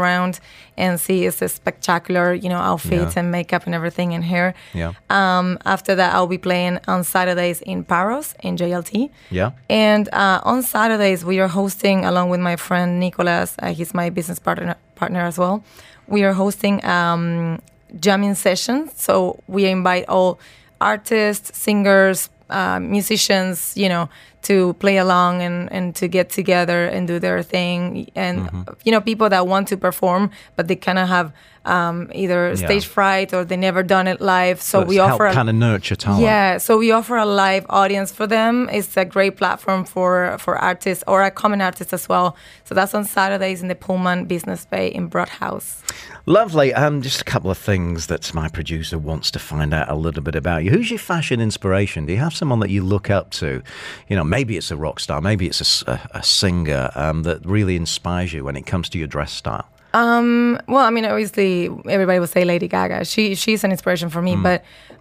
and 0.76 0.99
see, 1.00 1.26
it's 1.26 1.42
a 1.42 1.49
spectacular, 1.49 2.33
you 2.35 2.49
know, 2.49 2.59
outfits 2.59 3.14
Yeah. 3.14 3.21
and 3.21 3.30
makeup 3.30 3.66
and 3.66 3.75
everything 3.75 4.12
in 4.12 4.23
here. 4.23 4.54
Yeah. 4.75 4.92
Um, 5.11 5.59
after 5.64 5.95
that, 5.95 6.14
I'll 6.14 6.26
be 6.26 6.38
playing 6.38 6.78
on 6.88 7.04
Saturdays 7.04 7.61
in 7.62 7.85
Paros 7.85 8.35
in 8.42 8.57
JLT. 8.57 9.11
Yeah. 9.30 9.50
And 9.69 10.09
uh, 10.12 10.40
on 10.45 10.62
Saturdays, 10.62 11.25
we 11.25 11.40
are 11.40 11.49
hosting, 11.49 12.04
along 12.04 12.30
with 12.30 12.40
my 12.40 12.57
friend 12.57 12.99
Nicolas, 13.00 13.54
uh, 13.59 13.73
he's 13.75 13.92
my 13.95 14.11
business 14.11 14.38
partner 14.38 14.76
partner 14.95 15.21
as 15.21 15.38
well. 15.38 15.62
We 16.07 16.25
are 16.25 16.33
hosting 16.35 16.85
um, 16.85 17.61
jamming 17.99 18.35
sessions. 18.35 18.92
So 18.97 19.38
we 19.47 19.66
invite 19.66 20.04
all 20.09 20.38
artists, 20.80 21.59
singers, 21.59 22.28
uh, 22.50 22.80
musicians, 22.80 23.76
you 23.76 23.88
know, 23.88 24.09
to 24.42 24.73
play 24.75 24.97
along 24.99 25.42
and, 25.42 25.70
and 25.73 25.94
to 25.97 26.09
get 26.09 26.30
together 26.30 26.87
and 26.87 27.06
do 27.06 27.18
their 27.18 27.42
thing. 27.42 28.11
And, 28.14 28.40
Mm-hmm. 28.40 28.73
you 28.85 28.92
know, 28.92 29.00
people 29.00 29.28
that 29.28 29.47
want 29.47 29.68
to 29.68 29.76
perform, 29.76 30.30
but 30.56 30.66
they 30.68 30.76
kind 30.76 30.99
of 30.99 31.09
have 31.09 31.32
um, 31.66 32.11
either 32.14 32.56
stage 32.56 32.87
fright 32.87 33.35
or 33.35 33.44
they 33.44 33.56
never 33.56 33.82
done 33.82 34.06
it 34.09 34.18
live. 34.23 34.62
So 34.62 34.82
we 34.82 34.99
offer 34.99 35.26
a- 35.26 35.35
kind 35.35 35.50
of 35.50 35.54
nurture 35.54 35.94
talent. 35.94 36.23
yeah, 36.23 36.56
so 36.56 36.78
we 36.78 36.90
offer 36.90 37.16
a 37.18 37.26
live 37.26 37.66
audience 37.68 38.11
for 38.12 38.26
them. 38.26 38.70
It's 38.73 38.97
a 38.97 39.04
great 39.04 39.37
platform 39.37 39.85
for 39.85 40.37
for 40.38 40.56
artists 40.56 41.04
or 41.06 41.23
a 41.23 41.30
common 41.30 41.61
artist 41.61 41.92
as 41.92 42.09
well. 42.09 42.35
So 42.64 42.75
that's 42.75 42.94
on 42.94 43.04
Saturdays 43.04 43.61
in 43.61 43.68
the 43.68 43.75
Pullman 43.75 44.25
Business 44.25 44.64
Bay 44.64 44.88
in 44.88 45.09
Broadhouse. 45.09 45.82
Lovely. 46.26 46.73
Um, 46.73 47.02
just 47.02 47.20
a 47.20 47.25
couple 47.25 47.50
of 47.50 47.59
things 47.59 48.06
that 48.06 48.32
my 48.35 48.49
producer 48.49 48.99
wants 48.99 49.30
to 49.32 49.38
find 49.38 49.75
out 49.75 49.90
a 49.90 49.94
little 49.94 50.23
bit 50.23 50.35
about 50.37 50.64
you. 50.64 50.70
Who's 50.70 50.90
your 50.90 50.99
fashion 50.99 51.40
inspiration? 51.40 52.06
Do 52.06 52.12
you 52.12 52.18
have 52.20 52.35
someone 52.35 52.61
that 52.61 52.70
you 52.70 52.82
look 52.85 53.11
up 53.11 53.30
to? 53.32 53.62
You 54.09 54.16
know, 54.16 54.25
maybe 54.31 54.57
it's 54.57 54.71
a 54.71 54.77
rock 54.77 55.01
star, 55.01 55.21
maybe 55.21 55.45
it's 55.51 55.83
a 55.89 56.23
singer 56.23 56.91
um, 56.95 57.23
that 57.25 57.39
really 57.45 57.77
inspires 57.77 58.33
you 58.33 58.45
when 58.45 58.57
it 58.57 58.65
comes 58.73 58.89
to 58.91 58.99
your 58.99 59.09
dress 59.09 59.33
style. 59.33 59.67
Well, 59.93 60.85
I 60.89 60.91
mean, 60.91 61.05
obviously, 61.05 61.69
everybody 61.97 62.19
will 62.21 62.27
say 62.37 62.45
Lady 62.45 62.69
Gaga. 62.69 63.05
She 63.05 63.35
she's 63.35 63.65
an 63.65 63.71
inspiration 63.73 64.09
for 64.11 64.23
me, 64.23 64.35
Hmm. 64.35 64.43
but 64.49 64.59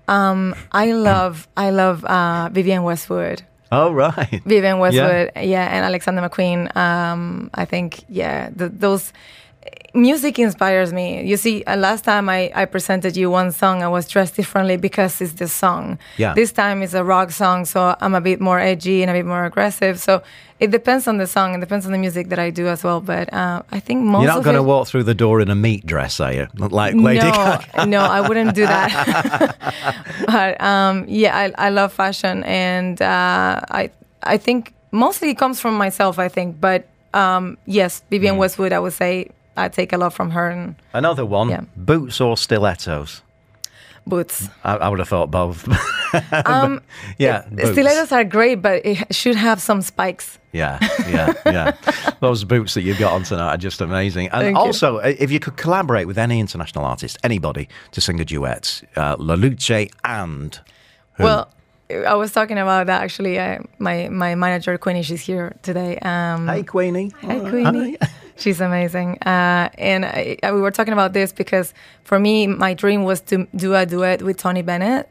um, 0.08 0.56
I 0.72 0.92
love 0.92 1.48
I 1.56 1.70
love 1.70 2.04
uh, 2.06 2.50
Vivienne 2.52 2.84
Westwood. 2.84 3.44
Oh, 3.72 3.94
right. 3.94 4.42
Vivienne 4.46 4.80
Westwood, 4.80 5.32
yeah, 5.36 5.68
and 5.74 5.86
Alexander 5.86 6.22
McQueen. 6.28 6.76
Um, 6.76 7.52
I 7.54 7.66
think, 7.66 8.04
yeah, 8.10 8.50
th 8.58 8.72
those 8.86 9.14
music 9.94 10.40
inspires 10.40 10.94
me. 10.94 11.24
You 11.26 11.38
see, 11.38 11.64
uh, 11.64 11.76
last 11.76 12.04
time 12.04 12.30
I, 12.30 12.52
I 12.56 12.66
presented 12.66 13.18
you 13.18 13.30
one 13.30 13.52
song, 13.52 13.82
I 13.84 13.88
was 13.88 14.08
dressed 14.08 14.36
differently 14.36 14.78
because 14.78 15.22
it's 15.22 15.34
the 15.34 15.48
song. 15.48 15.98
Yeah. 16.18 16.34
This 16.34 16.52
time 16.52 16.82
it's 16.84 16.94
a 16.94 17.04
rock 17.04 17.32
song, 17.32 17.66
so 17.66 17.96
I'm 18.00 18.14
a 18.16 18.22
bit 18.22 18.40
more 18.40 18.60
edgy 18.60 19.02
and 19.02 19.10
a 19.10 19.14
bit 19.14 19.26
more 19.26 19.46
aggressive. 19.46 20.00
So 20.00 20.22
it 20.60 20.72
depends 20.72 21.08
on 21.08 21.18
the 21.18 21.28
song, 21.28 21.56
it 21.56 21.60
depends 21.60 21.86
on 21.86 21.92
the 21.92 21.98
music 21.98 22.30
that 22.30 22.40
I 22.40 22.50
do 22.50 22.68
as 22.68 22.84
well. 22.84 23.02
But 23.02 23.32
uh, 23.34 23.64
I 23.72 23.80
think 23.80 24.04
most 24.04 24.24
You're 24.24 24.34
not 24.34 24.44
going 24.44 24.56
to 24.56 24.64
walk 24.64 24.88
through 24.88 25.04
the 25.04 25.16
door 25.16 25.42
in 25.42 25.50
a 25.50 25.56
meat 25.56 25.86
dress, 25.86 26.20
are 26.20 26.34
you? 26.34 26.48
Like 26.56 26.96
Lady 26.96 27.26
no, 27.26 27.32
Gaga. 27.32 27.86
no, 27.88 28.02
I 28.02 28.22
wouldn't 28.22 28.56
do 28.56 28.66
that. 28.66 29.56
but 30.28 30.62
um, 30.62 31.06
yeah, 31.08 31.36
I, 31.36 31.68
I 31.68 31.70
love 31.70 31.94
fashion, 31.94 32.44
and 32.44 33.02
uh, 33.02 33.62
I 33.72 33.90
I 34.24 34.38
think 34.38 34.74
mostly 34.92 35.30
it 35.32 35.38
comes 35.38 35.60
from 35.60 35.76
myself. 35.76 36.20
I 36.20 36.28
think, 36.30 36.60
but 36.60 36.88
um, 37.14 37.58
yes, 37.66 38.04
Vivienne 38.10 38.36
Hmm. 38.36 38.40
Westwood, 38.40 38.74
I 38.74 38.80
would 38.80 38.94
say 38.94 39.30
I 39.60 39.70
take 39.70 39.94
a 39.94 39.98
lot 39.98 40.14
from 40.14 40.32
her 40.32 40.50
and 40.50 40.76
Another 40.94 41.26
one. 41.26 41.50
Yeah. 41.50 41.62
Boots 41.76 42.22
or 42.22 42.38
stilettos? 42.38 43.22
boots. 44.10 44.50
I, 44.64 44.76
I 44.76 44.90
would 44.90 45.00
have 45.00 45.08
thought 45.08 45.32
both. 45.32 45.68
um, 46.46 46.82
yeah. 47.18 47.46
boots. 47.50 47.72
Stilettos 47.72 48.12
are 48.12 48.24
great, 48.24 48.62
but 48.62 48.86
it 48.86 49.14
should 49.16 49.36
have 49.36 49.62
some 49.62 49.82
spikes. 49.82 50.40
Yeah, 50.52 50.80
yeah, 51.08 51.34
yeah. 51.46 51.78
Those 52.20 52.44
boots 52.44 52.74
that 52.74 52.82
you've 52.82 52.98
got 52.98 53.14
on 53.14 53.24
tonight 53.24 53.54
are 53.54 53.58
just 53.58 53.82
amazing. 53.82 54.30
And 54.30 54.42
Thank 54.42 54.58
also, 54.58 54.98
uh, 54.98 55.14
if 55.20 55.32
you 55.32 55.40
could 55.40 55.58
collaborate 55.58 56.08
with 56.08 56.18
any 56.18 56.40
international 56.40 56.86
artist, 56.86 57.18
anybody, 57.24 57.70
to 57.92 58.02
sing 58.02 58.20
a 58.20 58.26
duet, 58.26 58.82
uh, 58.96 59.16
LaRudche 59.18 59.92
and 60.04 60.60
Well, 61.20 61.52
I 61.90 62.16
was 62.16 62.32
talking 62.32 62.58
about 62.58 62.88
that 62.88 63.04
actually. 63.04 63.40
I, 63.40 63.60
my 63.78 64.10
my 64.10 64.36
manager 64.36 64.78
Queenie, 64.78 65.04
she's 65.04 65.22
here 65.22 65.56
today. 65.62 66.00
Um, 66.00 66.48
Hey 66.48 66.64
Queenie. 66.64 67.12
Hi, 67.22 67.40
Queenie. 67.40 67.98
She's 68.40 68.62
amazing. 68.62 69.18
Uh, 69.26 69.70
and 69.78 70.06
I, 70.06 70.38
I- 70.44 70.52
we 70.54 70.62
were 70.62 70.72
talking 70.72 70.94
about 70.94 71.14
this 71.14 71.32
because 71.32 71.74
for 72.04 72.20
me, 72.20 72.48
my 72.48 72.74
dream 72.74 73.04
was 73.04 73.22
to 73.30 73.48
do 73.56 73.76
a 73.76 73.86
duet 73.86 74.22
with 74.22 74.38
Tony 74.38 74.62
Bennett. 74.62 75.10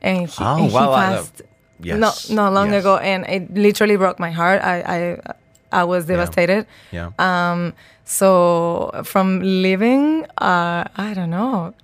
And 0.00 0.28
he, 0.28 0.44
Oh, 0.44 0.56
and 0.64 0.72
wow, 0.72 0.94
passed 0.94 1.42
yes, 1.80 1.98
not, 1.98 2.30
not 2.30 2.52
long 2.52 2.70
yes. 2.72 2.82
ago. 2.82 2.96
And 2.98 3.26
it 3.26 3.52
literally 3.52 3.96
broke 3.96 4.18
my 4.20 4.30
heart. 4.30 4.62
I, 4.62 4.76
I, 5.72 5.80
I 5.80 5.84
was 5.84 6.06
devastated. 6.06 6.66
Yeah. 6.92 7.10
Um, 7.18 7.74
so 8.04 8.90
from 9.04 9.40
living, 9.42 10.24
uh, 10.38 10.84
I 10.96 11.12
don't 11.14 11.30
know. 11.30 11.74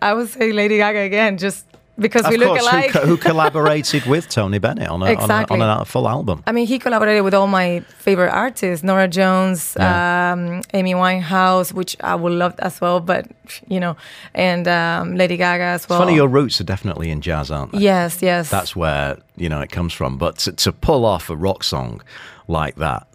I 0.00 0.14
would 0.14 0.28
say 0.30 0.52
Lady 0.52 0.78
Gaga 0.78 1.00
again, 1.00 1.36
just 1.36 1.66
because 1.98 2.24
of 2.24 2.30
we 2.30 2.36
look 2.38 2.48
course, 2.48 2.66
who, 2.66 2.76
alike. 2.76 2.90
co- 2.90 3.06
who 3.06 3.16
collaborated 3.28 4.06
with 4.06 4.28
Tony 4.28 4.58
Bennett 4.58 4.88
on 4.88 5.02
a, 5.02 5.06
Exactly. 5.06 5.54
on 5.56 5.60
a, 5.60 5.64
on 5.72 5.80
a 5.82 5.84
full 5.84 6.08
album? 6.08 6.42
I 6.46 6.52
mean, 6.52 6.66
he 6.66 6.78
collaborated 6.78 7.24
with 7.24 7.34
all 7.34 7.46
my 7.46 7.80
favorite 7.98 8.30
artists, 8.30 8.84
Norah 8.84 9.08
Jones, 9.08 9.76
Yeah. 9.78 10.32
um, 10.32 10.62
Amy 10.74 10.94
Winehouse, 10.94 11.72
which 11.72 11.96
I 12.00 12.14
would 12.14 12.32
love 12.32 12.54
as 12.60 12.80
well, 12.80 13.00
but 13.00 13.26
you 13.68 13.80
know, 13.80 13.96
and 14.34 14.68
um, 14.68 15.16
Lady 15.16 15.36
Gaga 15.36 15.64
as 15.64 15.88
well. 15.88 15.98
Funny, 15.98 16.14
your 16.14 16.28
roots 16.28 16.60
are 16.60 16.64
definitely 16.64 17.10
in 17.10 17.20
jazz, 17.20 17.50
aren't 17.50 17.72
they? 17.72 17.78
yes, 17.78 18.22
yes. 18.22 18.50
That's 18.50 18.76
where 18.76 19.18
you 19.36 19.48
know 19.48 19.60
it 19.60 19.70
comes 19.70 19.92
from. 19.92 20.18
But 20.18 20.38
to, 20.38 20.52
to 20.52 20.72
pull 20.72 21.04
off 21.04 21.30
a 21.30 21.36
rock 21.36 21.64
song 21.64 22.02
like 22.46 22.76
that 22.76 23.06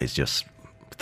is 0.00 0.14
just 0.14 0.44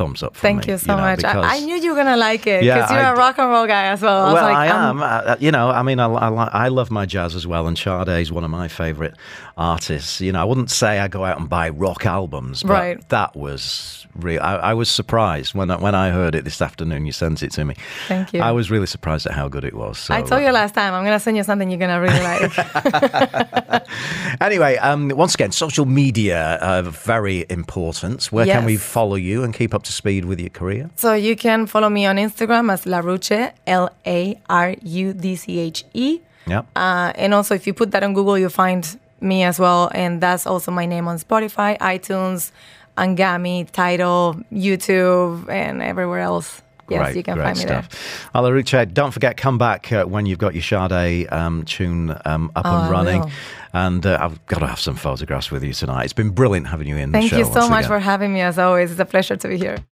thumbs 0.01 0.23
up 0.23 0.35
for 0.35 0.41
Thank 0.41 0.67
me. 0.67 0.73
you 0.73 0.79
so 0.79 0.97
know, 0.97 1.03
much. 1.03 1.23
I, 1.25 1.57
I 1.57 1.61
knew 1.61 1.77
you 1.77 1.91
were 1.91 1.97
gonna 2.03 2.17
like 2.17 2.47
it 2.47 2.65
Yeah, 2.65 2.77
because 2.77 2.91
you're 2.93 3.01
I 3.01 3.11
a 3.13 3.15
rock 3.17 3.39
and 3.39 3.51
roll 3.51 3.67
guy 3.67 3.85
as 3.95 4.01
well. 4.01 4.19
I 4.23 4.25
was 4.25 4.35
well, 4.35 4.45
like, 4.45 4.57
I 4.57 4.67
I'm- 4.69 5.03
am. 5.03 5.03
Uh, 5.03 5.37
you 5.39 5.51
know, 5.53 5.69
I 5.69 5.83
mean, 5.83 6.01
I, 6.01 6.07
I, 6.07 6.45
I 6.65 6.69
love 6.69 6.91
my 6.91 7.05
jazz 7.05 7.35
as 7.35 7.47
well, 7.47 7.67
and 7.67 7.77
Sade 7.77 8.09
is 8.09 8.33
one 8.33 8.45
of 8.45 8.51
my 8.51 8.67
favourite 8.69 9.13
artists. 9.59 10.21
You 10.23 10.33
know, 10.33 10.41
I 10.41 10.45
wouldn't 10.45 10.71
say 10.71 10.99
I 11.01 11.09
go 11.09 11.25
out 11.25 11.39
and 11.39 11.49
buy 11.49 11.69
rock 11.69 12.07
albums, 12.07 12.63
but 12.63 12.73
Right. 12.73 13.09
that 13.11 13.37
was 13.37 14.07
real. 14.17 14.41
I, 14.43 14.55
I 14.57 14.75
was 14.75 14.89
surprised 14.91 15.55
when 15.55 15.71
I, 15.71 15.77
when 15.77 15.95
I 15.95 16.11
heard 16.11 16.35
it 16.35 16.45
this 16.45 16.63
afternoon. 16.63 17.05
You 17.07 17.13
sent 17.13 17.43
it 17.43 17.53
to 17.53 17.65
me. 17.65 17.75
Thank 18.09 18.33
you. 18.33 18.41
I 18.41 18.53
was 18.53 18.71
really 18.71 18.87
surprised 18.87 19.27
at 19.27 19.33
how 19.33 19.49
good 19.49 19.65
it 19.65 19.75
was. 19.75 19.99
So, 19.99 20.15
I 20.15 20.23
told 20.23 20.43
you 20.43 20.51
last 20.51 20.75
time 20.75 20.95
I'm 20.95 21.05
gonna 21.05 21.21
send 21.21 21.37
you 21.37 21.43
something 21.45 21.71
you're 21.71 21.79
gonna 21.79 22.01
really 22.01 22.23
like. 22.31 23.85
Anyway, 24.41 24.77
um, 24.79 25.11
once 25.11 25.35
again, 25.35 25.53
social 25.53 25.85
media 25.85 26.59
uh, 26.63 26.83
very 26.83 27.45
important. 27.51 28.25
Where 28.33 28.47
can 28.47 28.65
we 28.65 28.77
follow 28.79 29.17
you 29.17 29.43
and 29.45 29.53
keep 29.53 29.75
up 29.75 29.83
to 29.85 29.90
speed 29.91 30.25
with 30.25 30.41
your 30.41 30.51
career? 30.51 30.91
so 30.97 31.13
you 31.15 31.37
can 31.37 31.67
follow 31.67 31.89
me 31.89 32.07
on 32.07 32.17
Instagram 32.17 32.73
as 32.73 32.85
LaRudche, 32.85 33.53
L 33.67 33.91
A 34.07 34.41
R 34.49 34.75
U 34.83 35.13
D 35.13 35.37
C 35.37 35.59
H 35.59 35.85
E. 35.95 36.21
Yeah. 36.47 36.63
Uh, 36.75 37.13
and 37.15 37.35
also, 37.35 37.55
if 37.55 37.67
you 37.67 37.75
put 37.75 37.91
that 37.93 38.03
on 38.03 38.15
Google, 38.15 38.39
you'll 38.39 38.51
find 38.51 38.99
me 39.21 39.45
as 39.45 39.59
well. 39.59 39.91
And 39.95 40.21
that's 40.21 40.47
also 40.47 40.71
my 40.71 40.87
name 40.87 41.07
on 41.07 41.19
Spotify, 41.19 41.79
iTunes, 41.79 42.51
Anghami, 42.97 43.71
Tidal, 43.71 44.37
YouTube, 44.53 45.49
and 45.49 45.83
everywhere 45.83 46.21
else. 46.21 46.63
Yes, 46.91 47.07
Great, 47.07 47.17
you 47.17 47.23
can 47.23 47.39
find 47.39 47.57
me 47.57 47.63
stuff. 47.65 47.89
there. 48.33 48.43
Alaruche, 48.43 48.93
don't 48.93 49.13
forget, 49.13 49.37
come 49.37 49.59
back 49.59 49.93
uh, 49.93 50.05
when 50.05 50.27
you've 50.27 50.39
got 50.39 50.55
your 50.55 50.63
Sade 50.63 51.33
um, 51.33 51.65
tune 51.65 52.17
um, 52.25 52.51
up 52.57 52.67
Oh, 52.67 52.83
and 52.83 52.91
running. 52.91 53.31
And 53.73 54.05
uh, 54.05 54.19
I've 54.21 54.45
got 54.47 54.59
to 54.59 54.67
have 54.67 54.81
some 54.81 54.97
photographs 54.97 55.51
with 55.53 55.63
you 55.63 55.73
tonight. 55.73 56.03
It's 56.05 56.13
been 56.13 56.31
brilliant 56.31 56.67
having 56.67 56.89
you 56.89 56.97
in 56.97 57.13
the 57.13 57.19
Thank 57.21 57.31
you 57.33 57.45
so 57.45 57.69
much 57.69 57.85
again. 57.85 57.89
for 57.89 57.99
having 58.01 58.33
me, 58.35 58.41
as 58.41 58.59
always. 58.59 58.91
It's 58.91 58.99
a 58.99 59.05
pleasure 59.05 59.37
to 59.37 59.49
be 59.49 59.57
here. 59.59 59.79